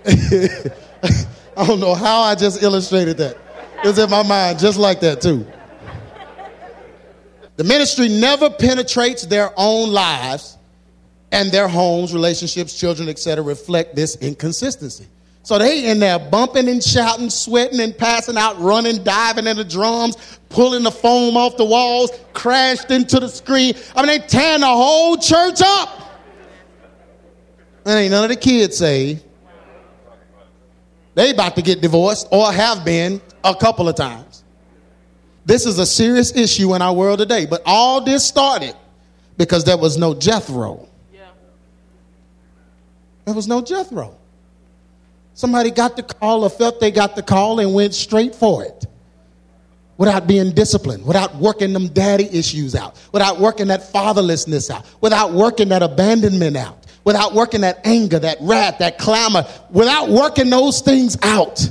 [1.58, 3.38] I don't know how I just illustrated that.
[3.84, 5.46] It was in my mind just like that, too.
[7.56, 10.58] The ministry never penetrates their own lives
[11.32, 15.08] and their homes, relationships, children, etc., reflect this inconsistency.
[15.44, 19.64] So they in there bumping and shouting, sweating and passing out, running, diving in the
[19.64, 23.76] drums, pulling the foam off the walls, crashed into the screen.
[23.96, 26.02] I mean, they tearing the whole church up.
[27.86, 29.20] And ain't none of the kids say
[31.16, 34.44] they about to get divorced or have been a couple of times.
[35.46, 37.46] This is a serious issue in our world today.
[37.46, 38.76] But all this started
[39.38, 40.88] because there was no Jethro.
[41.14, 41.28] Yeah.
[43.26, 44.18] There was no Jethro.
[45.34, 48.86] Somebody got the call or felt they got the call and went straight for it
[49.98, 55.32] without being disciplined, without working them daddy issues out, without working that fatherlessness out, without
[55.32, 60.82] working that abandonment out, without working that anger, that wrath, that clamor, without working those
[60.82, 61.70] things out.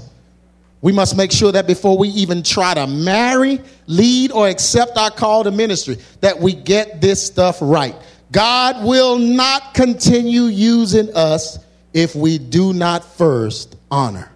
[0.81, 5.11] We must make sure that before we even try to marry, lead, or accept our
[5.11, 7.95] call to ministry, that we get this stuff right.
[8.33, 11.59] God will not continue using us
[11.93, 14.31] if we do not first honor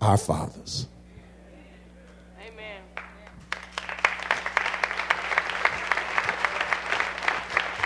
[0.00, 0.86] our fathers.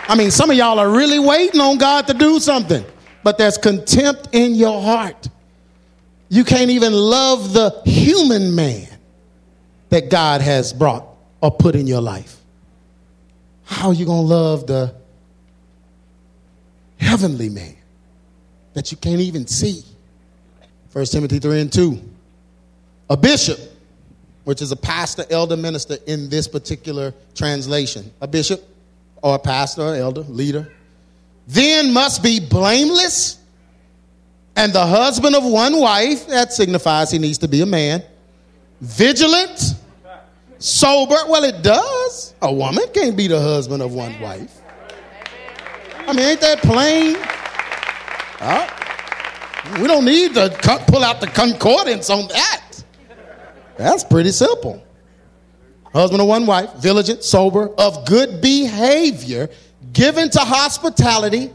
[0.07, 2.83] I mean, some of y'all are really waiting on God to do something,
[3.23, 5.27] but there's contempt in your heart.
[6.29, 8.87] You can't even love the human man
[9.89, 11.05] that God has brought
[11.41, 12.37] or put in your life.
[13.65, 14.95] How are you going to love the
[16.99, 17.75] heavenly man
[18.73, 19.83] that you can't even see?
[20.93, 22.01] 1 Timothy 3 and 2.
[23.09, 23.59] A bishop,
[24.45, 28.63] which is a pastor, elder, minister in this particular translation, a bishop
[29.27, 30.71] or a pastor, or elder, leader,
[31.47, 33.37] then must be blameless
[34.57, 38.01] and the husband of one wife, that signifies he needs to be a man,
[38.81, 39.75] vigilant,
[40.57, 41.15] sober.
[41.27, 42.33] Well, it does.
[42.41, 44.51] A woman can't be the husband of one wife.
[46.07, 47.17] I mean, ain't that plain?
[48.39, 50.49] Uh, we don't need to
[50.87, 52.83] pull out the concordance on that.
[53.77, 54.83] That's pretty simple.
[55.93, 59.49] Husband of one wife, vigilant, sober, of good behavior,
[59.93, 61.51] given to hospitality,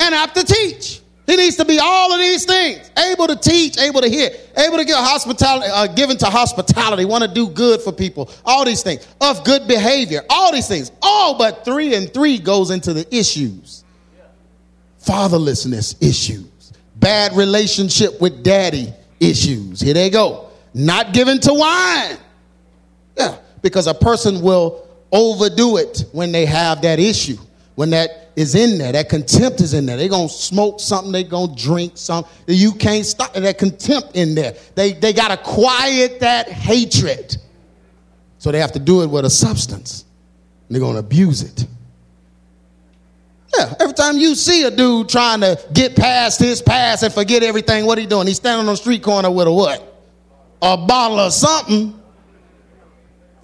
[0.00, 1.00] and apt to teach.
[1.26, 4.78] He needs to be all of these things able to teach, able to hear, able
[4.78, 8.82] to give hospitality, uh, given to hospitality, want to do good for people, all these
[8.82, 10.90] things, of good behavior, all these things.
[11.02, 13.84] All but three and three goes into the issues
[15.08, 19.80] fatherlessness issues, bad relationship with daddy issues.
[19.80, 20.50] Here they go.
[20.74, 22.18] Not given to wine.
[23.62, 27.36] Because a person will overdo it when they have that issue,
[27.74, 28.92] when that is in there.
[28.92, 29.96] That contempt is in there.
[29.96, 31.10] They're to smoke something.
[31.10, 32.30] They're to drink something.
[32.46, 34.54] You can't stop that contempt in there.
[34.76, 37.36] They, they got to quiet that hatred.
[38.38, 40.04] So they have to do it with a substance.
[40.68, 41.66] they're to abuse it.
[43.56, 47.42] Yeah, every time you see a dude trying to get past his past and forget
[47.42, 48.28] everything, what he doing?
[48.28, 49.82] He's standing on the street corner with a what?
[50.62, 51.97] A bottle of something.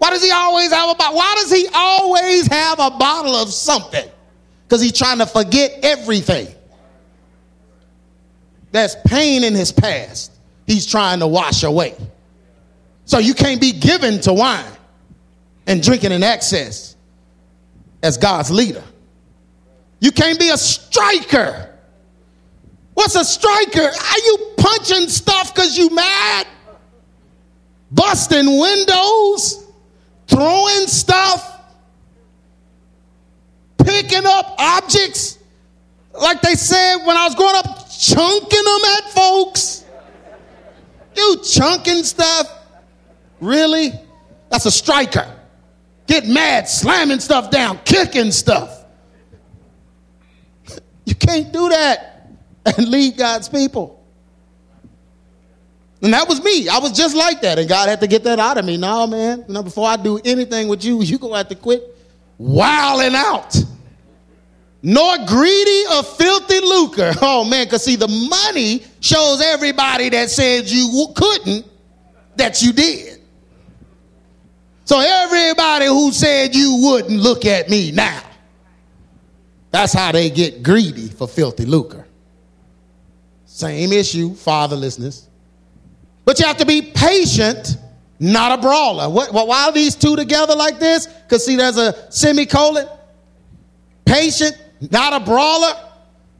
[0.04, 1.16] Why does he always have a bottle?
[1.16, 4.06] Why does he always have a bottle of something?
[4.74, 6.48] because he's trying to forget everything.
[8.72, 10.32] There's pain in his past
[10.66, 11.94] he's trying to wash away.
[13.04, 14.64] So you can't be given to wine
[15.68, 16.96] and drinking in excess
[18.02, 18.82] as God's leader.
[20.00, 21.72] You can't be a striker.
[22.94, 23.80] What's a striker?
[23.80, 26.48] Are you punching stuff because you mad?
[27.92, 29.63] Busting windows?
[30.26, 31.54] Throwing stuff?
[33.84, 35.38] picking up objects,
[36.12, 39.84] like they said when I was growing up, chunking them at folks.
[41.16, 42.50] You chunking stuff?
[43.40, 43.92] Really?
[44.50, 45.30] That's a striker.
[46.06, 48.80] Get mad, slamming stuff down, kicking stuff.
[51.06, 52.30] You can't do that
[52.64, 53.93] and lead God's people.
[56.04, 56.68] And that was me.
[56.68, 57.58] I was just like that.
[57.58, 58.76] And God had to get that out of me.
[58.76, 59.44] No, man.
[59.48, 61.82] Know, before I do anything with you, you gonna have to quit
[62.38, 63.56] wilding out
[64.84, 67.12] nor greedy of filthy lucre.
[67.22, 71.66] Oh man, because see, the money shows everybody that said you couldn't
[72.36, 73.20] that you did.
[74.84, 78.22] So everybody who said you wouldn't look at me now.
[79.70, 82.06] That's how they get greedy for filthy lucre.
[83.46, 85.26] Same issue, fatherlessness.
[86.24, 87.76] But you have to be patient,
[88.18, 89.08] not a brawler.
[89.10, 91.06] What, why are these two together like this?
[91.06, 92.88] Because see, there's a semicolon.
[94.04, 94.56] Patient,
[94.90, 95.72] not a brawler.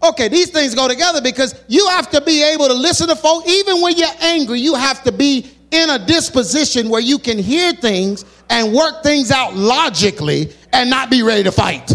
[0.03, 3.47] Okay, these things go together because you have to be able to listen to folk.
[3.47, 7.73] Even when you're angry, you have to be in a disposition where you can hear
[7.73, 11.91] things and work things out logically and not be ready to fight.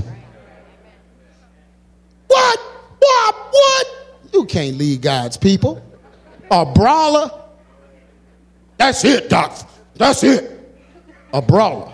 [2.27, 2.59] What?
[2.99, 3.35] What?
[3.51, 3.87] What?
[4.33, 5.81] You can't lead God's people.
[6.51, 7.31] A brawler.
[8.79, 9.55] That's it, Doc.
[9.95, 10.57] That's it.
[11.33, 11.93] A brawler.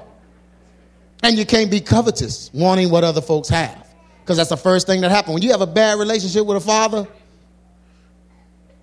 [1.23, 3.87] And you can't be covetous, wanting what other folks have.
[4.21, 5.33] Because that's the first thing that happens.
[5.33, 7.07] When you have a bad relationship with a father,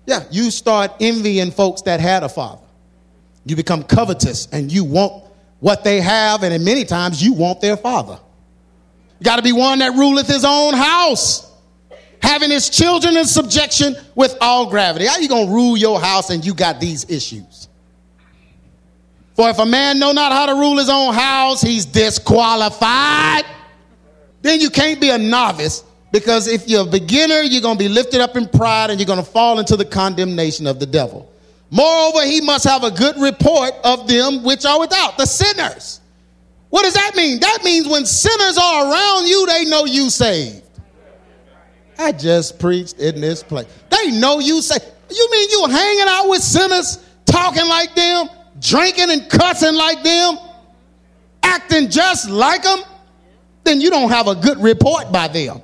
[0.05, 2.61] yeah, you start envying folks that had a father.
[3.45, 5.23] You become covetous and you want
[5.61, 8.19] what they have, and many times you want their father.
[9.19, 11.49] You got to be one that ruleth his own house,
[12.21, 15.05] having his children in subjection with all gravity.
[15.05, 17.69] How you going to rule your house and you got these issues?
[19.35, 23.45] For if a man know not how to rule his own house, he's disqualified.
[24.41, 27.89] Then you can't be a novice because if you're a beginner, you're going to be
[27.89, 31.31] lifted up in pride and you're going to fall into the condemnation of the devil.
[31.71, 36.01] Moreover, he must have a good report of them which are without, the sinners.
[36.69, 37.39] What does that mean?
[37.39, 40.61] That means when sinners are around you, they know you saved.
[41.97, 43.65] I just preached in this place.
[43.89, 44.85] They know you saved.
[45.09, 48.27] You mean you hanging out with sinners, talking like them,
[48.63, 50.37] drinking and cussing like them,
[51.43, 52.79] acting just like them?
[53.63, 55.61] Then you don't have a good report by them.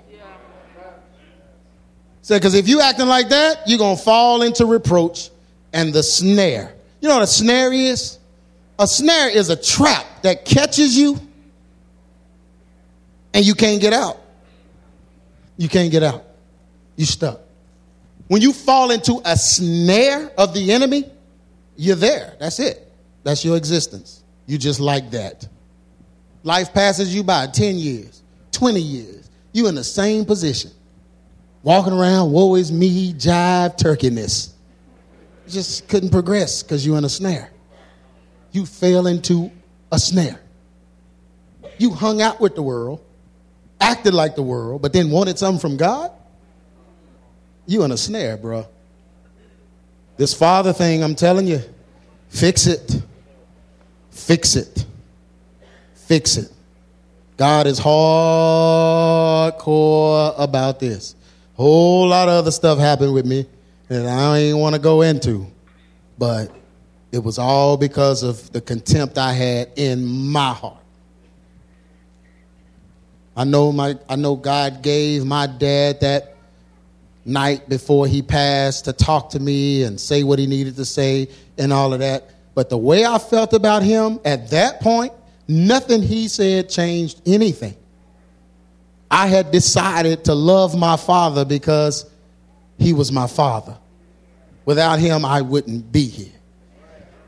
[2.22, 5.32] So, because if you acting like that, you're gonna fall into reproach
[5.74, 6.76] and the snare.
[7.02, 8.20] You know what a snare is?
[8.78, 11.20] A snare is a trap that catches you
[13.34, 14.22] and you can't get out.
[15.58, 16.24] You can't get out.
[16.96, 17.42] You stuck.
[18.28, 21.10] When you fall into a snare of the enemy,
[21.76, 22.36] you're there.
[22.40, 22.89] That's it.
[23.30, 24.24] That's your existence.
[24.48, 25.48] You just like that.
[26.44, 28.24] Life passes you by 10 years,
[28.54, 29.30] 20 years.
[29.54, 30.72] You in the same position.
[31.62, 34.54] Walking around, woe is me, jive, turkeyness
[35.48, 37.52] just couldn't progress because you're in a snare.
[38.52, 39.52] You fell into
[39.92, 40.40] a snare.
[41.78, 43.04] You hung out with the world,
[43.80, 46.12] acted like the world, but then wanted something from God.
[47.68, 48.68] You in a snare, bro.
[50.18, 51.62] This father thing, I'm telling you,
[52.30, 53.02] fix it.
[54.20, 54.86] Fix it.
[55.96, 56.52] Fix it.
[57.38, 57.94] God is hardcore
[60.38, 61.16] about this.
[61.56, 63.46] Whole lot of other stuff happened with me
[63.88, 65.48] that I don't even want to go into,
[66.18, 66.54] but
[67.12, 70.84] it was all because of the contempt I had in my heart.
[73.36, 76.36] I know my I know God gave my dad that
[77.26, 81.30] night before he passed to talk to me and say what he needed to say
[81.58, 82.30] and all of that.
[82.60, 85.14] But the way I felt about him at that point,
[85.48, 87.74] nothing he said changed anything.
[89.10, 92.06] I had decided to love my father because
[92.78, 93.78] he was my father.
[94.66, 96.34] Without him, I wouldn't be here.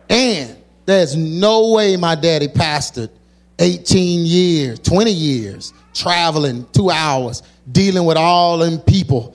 [0.09, 3.09] And there's no way my daddy pastored
[3.57, 9.33] 18 years, 20 years, traveling two hours, dealing with all them people,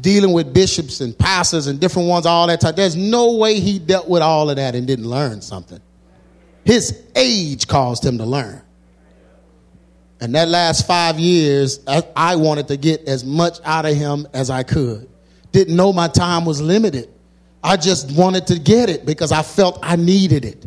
[0.00, 2.74] dealing with bishops and pastors and different ones, all that time.
[2.74, 5.80] There's no way he dealt with all of that and didn't learn something.
[6.64, 8.62] His age caused him to learn.
[10.20, 14.48] And that last five years, I, wanted to get as much out of him as
[14.48, 15.08] I could
[15.56, 17.08] didn't know my time was limited.
[17.64, 20.66] I just wanted to get it because I felt I needed it.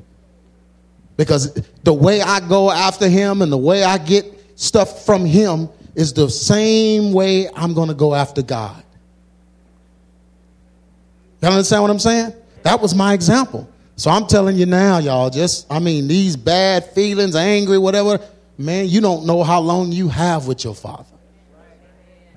[1.16, 1.53] Because
[1.84, 6.14] the way I go after him and the way I get stuff from him is
[6.14, 8.84] the same way I'm going to go after God.
[11.41, 12.33] Y'all understand what I'm saying?
[12.63, 13.69] That was my example.
[13.95, 18.19] So I'm telling you now, y'all, just, I mean, these bad feelings, angry, whatever,
[18.57, 21.05] man, you don't know how long you have with your father.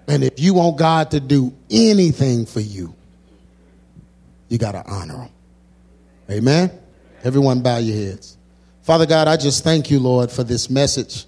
[0.08, 2.94] And if you want God to do anything for you,
[4.48, 5.30] you got to honor him.
[6.30, 6.70] Amen?
[7.24, 8.36] Everyone bow your heads.
[8.82, 11.26] Father God, I just thank you, Lord, for this message.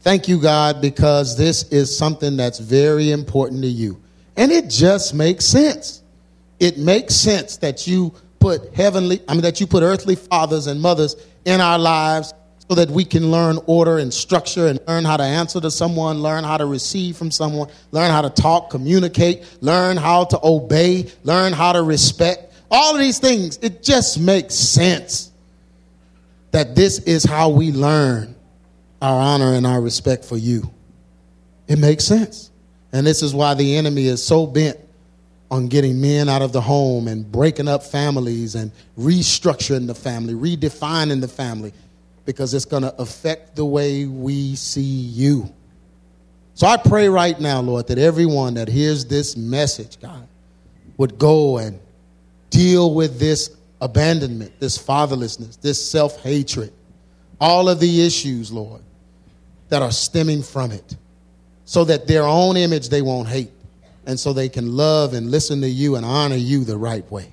[0.00, 4.00] Thank you, God, because this is something that's very important to you.
[4.36, 6.01] And it just makes sense.
[6.62, 10.80] It makes sense that you put heavenly, I mean, that you put earthly fathers and
[10.80, 12.32] mothers in our lives
[12.68, 16.22] so that we can learn order and structure and learn how to answer to someone,
[16.22, 21.10] learn how to receive from someone, learn how to talk, communicate, learn how to obey,
[21.24, 22.54] learn how to respect.
[22.70, 25.32] All of these things, it just makes sense
[26.52, 28.36] that this is how we learn
[29.00, 30.70] our honor and our respect for you.
[31.66, 32.52] It makes sense.
[32.92, 34.78] And this is why the enemy is so bent
[35.52, 40.32] on getting men out of the home and breaking up families and restructuring the family,
[40.32, 41.74] redefining the family,
[42.24, 45.52] because it's going to affect the way we see you.
[46.54, 50.26] So I pray right now, Lord, that everyone that hears this message, God,
[50.96, 51.78] would go and
[52.48, 56.72] deal with this abandonment, this fatherlessness, this self hatred,
[57.38, 58.80] all of the issues, Lord,
[59.68, 60.96] that are stemming from it,
[61.66, 63.50] so that their own image they won't hate,
[64.06, 67.32] and so they can love and listen to you and honor you the right way.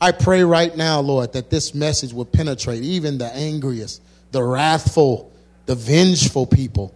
[0.00, 5.32] I pray right now, Lord, that this message will penetrate even the angriest, the wrathful,
[5.66, 6.92] the vengeful people,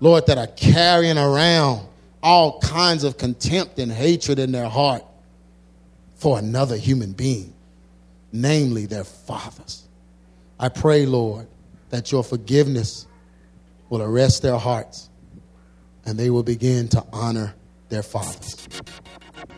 [0.00, 1.86] Lord, that are carrying around
[2.22, 5.04] all kinds of contempt and hatred in their heart
[6.16, 7.54] for another human being,
[8.30, 9.84] namely their fathers.
[10.58, 11.46] I pray, Lord,
[11.88, 13.06] that your forgiveness
[13.88, 15.08] will arrest their hearts
[16.04, 17.54] and they will begin to honor
[17.90, 18.68] their fathers.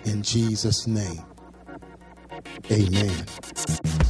[0.05, 1.25] In Jesus' name,
[2.71, 3.27] amen.